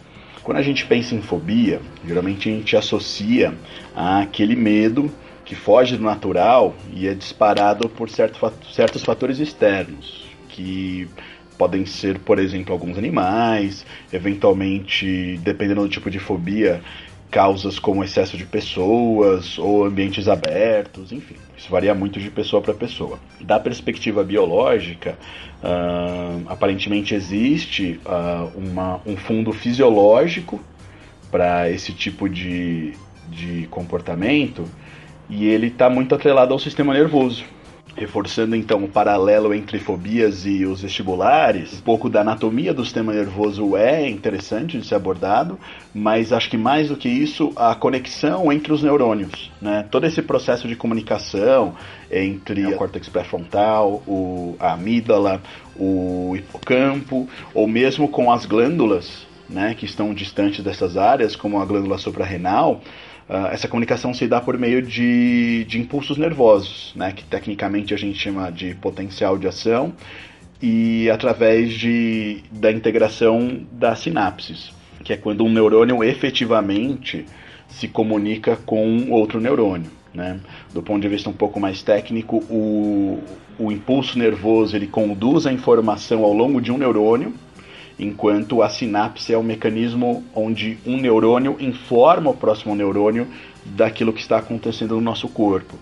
Quando 0.42 0.58
a 0.58 0.64
gente 0.64 0.88
pensa 0.88 1.14
em 1.14 1.22
fobia, 1.22 1.80
geralmente 2.04 2.50
a 2.50 2.52
gente 2.52 2.76
associa 2.76 3.54
àquele 3.96 4.56
medo 4.56 5.12
que 5.46 5.54
foge 5.54 5.96
do 5.96 6.04
natural 6.04 6.74
e 6.92 7.08
é 7.08 7.14
disparado 7.14 7.88
por 7.88 8.10
certo, 8.10 8.52
certos 8.74 9.04
fatores 9.04 9.38
externos, 9.38 10.28
que 10.48 11.08
podem 11.60 11.86
ser, 11.86 12.20
por 12.20 12.40
exemplo, 12.40 12.72
alguns 12.72 12.98
animais, 12.98 13.86
eventualmente, 14.14 15.38
dependendo 15.44 15.82
do 15.82 15.90
tipo 15.90 16.10
de 16.10 16.18
fobia, 16.18 16.82
causas 17.30 17.78
como 17.78 18.02
excesso 18.02 18.38
de 18.38 18.46
pessoas 18.46 19.60
ou 19.60 19.84
ambientes 19.84 20.30
abertos, 20.30 21.12
enfim. 21.12 21.36
Isso 21.58 21.70
varia 21.70 21.94
muito 21.94 22.18
de 22.18 22.32
pessoa 22.32 22.62
para 22.62 22.74
pessoa. 22.74 23.20
Da 23.42 23.60
perspectiva 23.60 24.24
biológica, 24.24 25.18
uh, 25.62 26.46
aparentemente 26.48 27.14
existe 27.14 28.00
uh, 28.06 28.58
uma, 28.58 29.02
um 29.06 29.18
fundo 29.18 29.52
fisiológico 29.52 30.62
para 31.30 31.70
esse 31.70 31.92
tipo 31.92 32.30
de, 32.30 32.94
de 33.28 33.68
comportamento 33.70 34.64
e 35.30 35.46
ele 35.46 35.68
está 35.68 35.90
muito 35.90 36.16
atrelado 36.16 36.54
ao 36.54 36.60
sistema 36.60 36.94
nervoso 36.94 37.44
reforçando 38.00 38.56
então 38.56 38.84
o 38.84 38.88
paralelo 38.88 39.54
entre 39.54 39.78
fobias 39.78 40.46
e 40.46 40.66
os 40.66 40.82
vestibulares, 40.82 41.74
um 41.74 41.82
pouco 41.82 42.10
da 42.10 42.22
anatomia 42.22 42.74
do 42.74 42.84
sistema 42.84 43.14
nervoso 43.14 43.76
é 43.76 44.10
interessante 44.10 44.78
de 44.78 44.88
ser 44.88 44.96
abordado, 44.96 45.60
mas 45.94 46.32
acho 46.32 46.50
que 46.50 46.58
mais 46.58 46.88
do 46.88 46.96
que 46.96 47.10
isso, 47.10 47.52
a 47.58 47.76
conexão 47.76 48.52
entre 48.52 48.72
os 48.72 48.82
neurônios, 48.82 49.52
né? 49.62 49.86
Todo 49.92 50.06
esse 50.06 50.22
processo 50.22 50.68
de 50.68 50.76
comunicação 50.76 51.76
entre 52.10 52.66
o 52.66 52.78
córtex 52.78 53.10
pré-frontal, 53.10 54.02
o, 54.08 54.56
a 54.60 54.74
amígdala, 54.74 55.42
o 55.76 56.34
hipocampo, 56.38 57.28
ou 57.54 57.68
mesmo 57.68 58.08
com 58.08 58.32
as 58.32 58.46
glândulas, 58.46 59.28
né, 59.50 59.74
que 59.74 59.86
estão 59.86 60.14
distantes 60.14 60.64
dessas 60.64 60.96
áreas, 60.96 61.36
como 61.36 61.60
a 61.60 61.66
glândula 61.66 61.98
suprarrenal, 61.98 62.82
Uh, 63.30 63.48
essa 63.52 63.68
comunicação 63.68 64.12
se 64.12 64.28
dá 64.28 64.42
por 64.42 64.58
meio 64.58 64.82
de, 64.82 65.64
de 65.66 65.80
impulsos 65.80 66.18
nervosos, 66.18 66.94
né, 66.96 67.12
que 67.12 67.24
tecnicamente 67.24 67.94
a 67.94 67.98
gente 67.98 68.18
chama 68.18 68.52
de 68.52 68.74
potencial 68.74 69.38
de 69.38 69.48
ação, 69.48 69.94
e 70.60 71.10
através 71.12 71.72
de, 71.74 72.44
da 72.52 72.72
integração 72.72 73.66
das 73.72 74.00
sinapses, 74.00 74.72
que 75.04 75.14
é 75.14 75.18
quando 75.18 75.46
um 75.46 75.50
neurônio 75.50 76.04
efetivamente 76.04 77.26
se 77.68 77.88
comunica 77.88 78.58
com 78.58 79.12
outro 79.12 79.40
neurônio. 79.40 79.92
Né? 80.14 80.40
Do 80.74 80.82
ponto 80.82 81.02
de 81.02 81.08
vista 81.08 81.30
um 81.30 81.34
pouco 81.34 81.60
mais 81.60 81.84
técnico, 81.84 82.38
o, 82.50 83.22
o 83.60 83.72
impulso 83.72 84.18
nervoso 84.18 84.76
ele 84.76 84.88
conduz 84.88 85.46
a 85.46 85.54
informação 85.54 86.24
ao 86.24 86.34
longo 86.34 86.60
de 86.60 86.72
um 86.72 86.80
neurônio, 86.80 87.34
enquanto 88.00 88.64
a 88.64 88.70
sinapse 88.70 89.34
é 89.34 89.38
o 89.38 89.44
mecanismo 89.44 90.24
onde 90.34 90.78
um 90.86 90.98
neurônio 90.98 91.58
informa 91.60 92.32
o 92.32 92.34
próximo 92.34 92.76
neurônio 92.76 93.28
daquilo 93.66 94.14
que 94.14 94.22
está 94.22 94.38
acontecendo 94.38 94.96
no 94.96 95.02
nosso 95.02 95.28
corpo. 95.28 95.76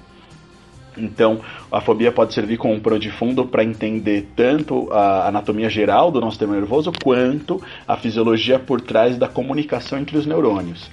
Então, 0.97 1.39
a 1.71 1.79
fobia 1.79 2.11
pode 2.11 2.33
servir 2.33 2.57
como 2.57 2.73
um 2.73 2.79
pano 2.79 2.97
de 2.97 3.11
fundo 3.11 3.45
para 3.45 3.63
entender 3.63 4.29
tanto 4.35 4.91
a 4.91 5.27
anatomia 5.27 5.69
geral 5.69 6.11
do 6.11 6.19
nosso 6.19 6.31
sistema 6.31 6.55
nervoso 6.55 6.91
quanto 7.03 7.61
a 7.87 7.95
fisiologia 7.95 8.57
por 8.57 8.81
trás 8.81 9.15
da 9.15 9.27
comunicação 9.27 9.99
entre 9.99 10.17
os 10.17 10.25
neurônios. 10.25 10.89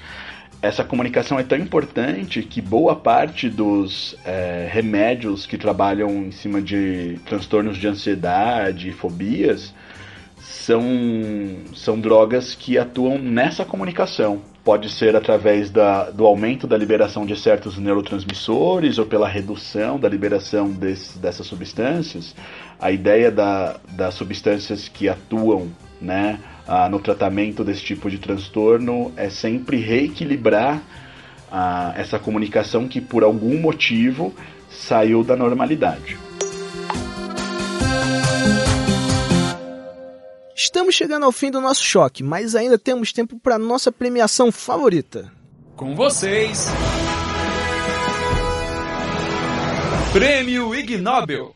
Essa 0.61 0.85
comunicação 0.85 1.39
é 1.39 1.43
tão 1.43 1.59
importante 1.59 2.43
que 2.43 2.61
boa 2.61 2.97
parte 2.97 3.51
dos 3.51 4.17
é, 4.25 4.69
remédios 4.71 5.47
que 5.47 5.59
trabalham 5.59 6.09
em 6.09 6.31
cima 6.31 6.61
de 6.61 7.19
transtornos 7.27 7.77
de 7.77 7.87
ansiedade 7.87 8.89
e 8.89 8.93
fobias 8.93 9.75
são, 10.45 10.83
são 11.75 11.99
drogas 11.99 12.55
que 12.55 12.77
atuam 12.77 13.19
nessa 13.19 13.65
comunicação. 13.65 14.43
Pode 14.63 14.91
ser 14.91 15.17
através 15.17 15.71
da, 15.71 16.11
do 16.11 16.27
aumento 16.27 16.67
da 16.67 16.77
liberação 16.77 17.25
de 17.25 17.37
certos 17.37 17.79
neurotransmissores 17.79 18.99
ou 18.99 19.07
pela 19.07 19.29
redução 19.29 19.99
da 19.99 20.09
liberação 20.09 20.71
desse, 20.71 21.19
dessas 21.19 21.47
substâncias. 21.47 22.35
A 22.79 22.91
ideia 22.91 23.31
da, 23.31 23.77
das 23.91 24.15
substâncias 24.15 24.89
que 24.89 25.09
atuam 25.09 25.69
né, 26.01 26.39
ah, 26.67 26.89
no 26.89 26.99
tratamento 26.99 27.65
desse 27.65 27.83
tipo 27.83 28.11
de 28.11 28.19
transtorno 28.19 29.13
é 29.17 29.31
sempre 29.31 29.79
reequilibrar 29.79 30.83
ah, 31.51 31.93
essa 31.97 32.19
comunicação 32.19 32.87
que 32.87 33.01
por 33.01 33.23
algum 33.23 33.59
motivo 33.61 34.33
saiu 34.71 35.23
da 35.23 35.37
normalidade. 35.37 36.24
Estamos 40.65 40.95
chegando 40.95 41.27
ao 41.27 41.31
fim 41.31 41.51
do 41.51 41.61
nosso 41.61 41.85
choque, 41.85 42.23
mas 42.23 42.55
ainda 42.55 42.79
temos 42.79 43.13
tempo 43.13 43.39
para 43.39 43.59
nossa 43.59 43.93
premiação 43.93 44.51
favorita. 44.51 45.31
Com 45.77 45.95
vocês, 45.95 46.69
Prêmio 50.11 50.75
Ig 50.75 50.97
Nobel. 50.97 51.55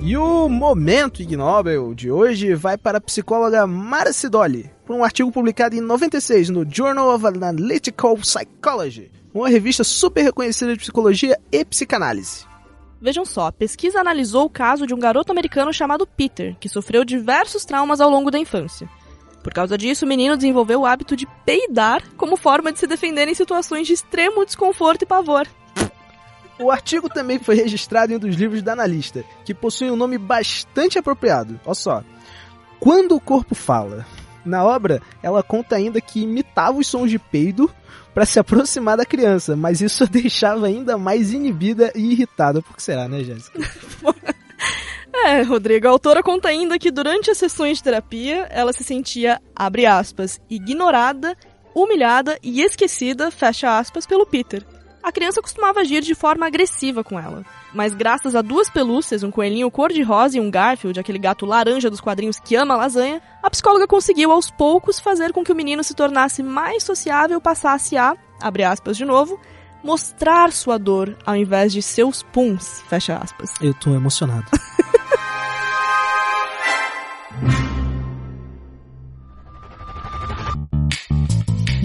E 0.00 0.16
o 0.16 0.48
momento 0.48 1.20
Ig 1.20 1.36
Nobel 1.36 1.92
de 1.92 2.08
hoje 2.08 2.54
vai 2.54 2.78
para 2.78 2.98
a 2.98 3.00
psicóloga 3.00 3.66
Mara 3.66 4.12
Sidoli, 4.12 4.70
por 4.86 4.94
um 4.94 5.02
artigo 5.02 5.32
publicado 5.32 5.74
em 5.74 5.80
96 5.80 6.50
no 6.50 6.64
Journal 6.64 7.12
of 7.12 7.26
Analytical 7.26 8.16
Psychology, 8.18 9.10
uma 9.32 9.48
revista 9.48 9.84
super 9.84 10.22
reconhecida 10.22 10.72
de 10.72 10.80
psicologia 10.80 11.38
e 11.52 11.64
psicanálise. 11.64 12.46
Vejam 13.00 13.24
só, 13.24 13.46
a 13.46 13.52
pesquisa 13.52 14.00
analisou 14.00 14.46
o 14.46 14.50
caso 14.50 14.86
de 14.86 14.92
um 14.92 14.98
garoto 14.98 15.30
americano 15.30 15.72
chamado 15.72 16.06
Peter, 16.06 16.56
que 16.58 16.68
sofreu 16.68 17.04
diversos 17.04 17.64
traumas 17.64 18.00
ao 18.00 18.10
longo 18.10 18.30
da 18.30 18.38
infância. 18.38 18.88
Por 19.42 19.52
causa 19.52 19.78
disso, 19.78 20.04
o 20.04 20.08
menino 20.08 20.36
desenvolveu 20.36 20.80
o 20.80 20.86
hábito 20.86 21.14
de 21.14 21.26
peidar 21.46 22.02
como 22.16 22.36
forma 22.36 22.72
de 22.72 22.80
se 22.80 22.86
defender 22.86 23.28
em 23.28 23.34
situações 23.34 23.86
de 23.86 23.92
extremo 23.92 24.44
desconforto 24.44 25.02
e 25.02 25.06
pavor. 25.06 25.46
O 26.58 26.72
artigo 26.72 27.08
também 27.08 27.38
foi 27.38 27.54
registrado 27.54 28.12
em 28.12 28.16
um 28.16 28.18
dos 28.18 28.34
livros 28.34 28.62
da 28.62 28.72
analista, 28.72 29.24
que 29.44 29.54
possui 29.54 29.90
um 29.92 29.96
nome 29.96 30.18
bastante 30.18 30.98
apropriado. 30.98 31.58
Olha 31.64 31.74
só. 31.74 32.04
Quando 32.80 33.14
o 33.14 33.20
corpo 33.20 33.54
fala. 33.54 34.04
Na 34.44 34.64
obra, 34.64 35.00
ela 35.22 35.42
conta 35.42 35.76
ainda 35.76 36.00
que 36.00 36.22
imitava 36.22 36.78
os 36.78 36.86
sons 36.86 37.10
de 37.10 37.18
peido 37.18 37.70
para 38.18 38.26
se 38.26 38.40
aproximar 38.40 38.96
da 38.96 39.06
criança, 39.06 39.54
mas 39.54 39.80
isso 39.80 40.02
a 40.02 40.06
deixava 40.10 40.66
ainda 40.66 40.98
mais 40.98 41.32
inibida 41.32 41.92
e 41.94 42.10
irritada. 42.10 42.60
Por 42.60 42.74
que 42.74 42.82
será, 42.82 43.06
né, 43.06 43.22
Jéssica? 43.22 43.60
É, 45.20 45.42
Rodrigo, 45.42 45.88
a 45.88 45.90
autora 45.90 46.22
conta 46.22 46.48
ainda 46.48 46.78
que 46.78 46.92
durante 46.92 47.28
as 47.28 47.36
sessões 47.36 47.78
de 47.78 47.82
terapia, 47.82 48.46
ela 48.50 48.72
se 48.72 48.84
sentia, 48.84 49.42
abre 49.54 49.84
aspas, 49.84 50.40
ignorada, 50.48 51.36
humilhada 51.74 52.38
e 52.40 52.60
esquecida, 52.60 53.30
fecha 53.30 53.78
aspas, 53.78 54.06
pelo 54.06 54.24
Peter. 54.24 54.64
A 55.02 55.12
criança 55.12 55.40
costumava 55.40 55.80
agir 55.80 56.02
de 56.02 56.14
forma 56.14 56.46
agressiva 56.46 57.04
com 57.04 57.18
ela. 57.18 57.44
Mas 57.72 57.94
graças 57.94 58.34
a 58.34 58.42
duas 58.42 58.68
pelúcias, 58.68 59.22
um 59.22 59.30
coelhinho 59.30 59.70
cor-de-rosa 59.70 60.36
e 60.36 60.40
um 60.40 60.50
Garfield, 60.50 60.98
aquele 60.98 61.18
gato 61.18 61.46
laranja 61.46 61.90
dos 61.90 62.00
quadrinhos 62.00 62.38
que 62.38 62.56
ama 62.56 62.76
lasanha, 62.76 63.22
a 63.42 63.50
psicóloga 63.50 63.86
conseguiu 63.86 64.32
aos 64.32 64.50
poucos 64.50 64.98
fazer 64.98 65.32
com 65.32 65.44
que 65.44 65.52
o 65.52 65.56
menino 65.56 65.84
se 65.84 65.94
tornasse 65.94 66.42
mais 66.42 66.82
sociável, 66.82 67.40
passasse 67.40 67.96
a, 67.96 68.16
abre 68.40 68.64
aspas 68.64 68.96
de 68.96 69.04
novo, 69.04 69.38
mostrar 69.82 70.52
sua 70.52 70.78
dor 70.78 71.16
ao 71.24 71.36
invés 71.36 71.72
de 71.72 71.82
seus 71.82 72.22
puns, 72.22 72.82
fecha 72.88 73.16
aspas. 73.16 73.52
Eu 73.60 73.74
tô 73.74 73.94
emocionado. 73.94 74.46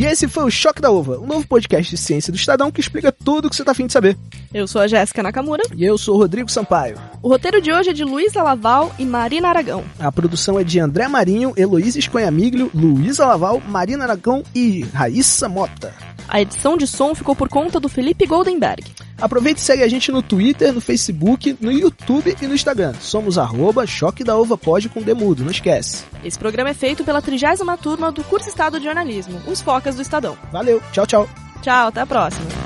E 0.04 0.06
esse 0.06 0.28
foi 0.28 0.44
o 0.44 0.52
Choque 0.52 0.82
da 0.82 0.92
Uva, 0.92 1.18
um 1.18 1.26
novo 1.26 1.48
podcast 1.48 1.90
de 1.90 1.96
ciência 1.96 2.30
do 2.30 2.36
Estadão 2.36 2.70
que 2.70 2.82
explica 2.82 3.10
tudo 3.10 3.46
o 3.46 3.50
que 3.50 3.56
você 3.56 3.64
tá 3.64 3.72
afim 3.72 3.88
de 3.88 3.94
saber. 3.94 4.18
Eu 4.54 4.68
sou 4.68 4.82
a 4.82 4.86
Jéssica 4.86 5.24
Nakamura. 5.24 5.64
E 5.74 5.86
eu 5.86 5.98
sou 5.98 6.16
o 6.16 6.18
Rodrigo 6.18 6.52
Sampaio. 6.52 6.98
O 7.22 7.30
roteiro 7.30 7.62
de 7.62 7.72
hoje 7.72 7.92
é 7.92 7.94
de 7.94 8.04
Luísa 8.04 8.44
Laval 8.44 8.94
e 9.00 9.06
Marina 9.06 9.48
Aragão. 9.48 9.82
A 9.98 10.12
produção 10.12 10.60
é 10.60 10.64
de 10.66 10.78
André 10.78 11.08
Marinho, 11.08 11.54
Heloísa 11.56 12.00
Esconhamiglio, 12.00 12.70
Luísa 12.76 13.26
Laval, 13.26 13.62
Marina 13.66 14.04
Aragão 14.04 14.44
e 14.54 14.82
Raíssa 14.94 15.48
Mota. 15.48 15.94
A 16.28 16.42
edição 16.42 16.76
de 16.76 16.86
som 16.86 17.16
ficou 17.16 17.34
por 17.34 17.48
conta 17.48 17.80
do 17.80 17.88
Felipe 17.88 18.26
Goldenberg. 18.26 18.84
Aproveite 19.20 19.62
e 19.62 19.64
segue 19.64 19.84
a 19.84 19.88
gente 19.88 20.12
no 20.12 20.22
Twitter, 20.22 20.74
no 20.74 20.82
Facebook, 20.82 21.58
no 21.60 21.72
YouTube 21.72 22.36
e 22.42 22.48
no 22.48 22.56
Instagram. 22.56 22.94
Somos 23.00 23.38
arroba 23.38 23.86
Choque 23.86 24.24
da 24.24 24.36
Pode 24.58 24.90
com 24.90 25.02
Demudo, 25.02 25.44
não 25.44 25.52
esquece. 25.52 26.04
Esse 26.24 26.38
programa 26.38 26.70
é 26.70 26.74
feito 26.74 27.04
pela 27.04 27.22
30 27.22 27.64
turma 27.78 28.12
do 28.12 28.24
curso 28.24 28.50
Estado 28.50 28.80
de 28.80 28.86
Jornalismo, 28.86 29.42
os 29.48 29.62
Focas 29.62 29.96
do 29.96 30.02
Estadão. 30.02 30.38
Valeu, 30.52 30.82
tchau, 30.92 31.06
tchau. 31.06 31.30
Tchau, 31.62 31.88
até 31.88 32.02
a 32.02 32.06
próxima. 32.06 32.63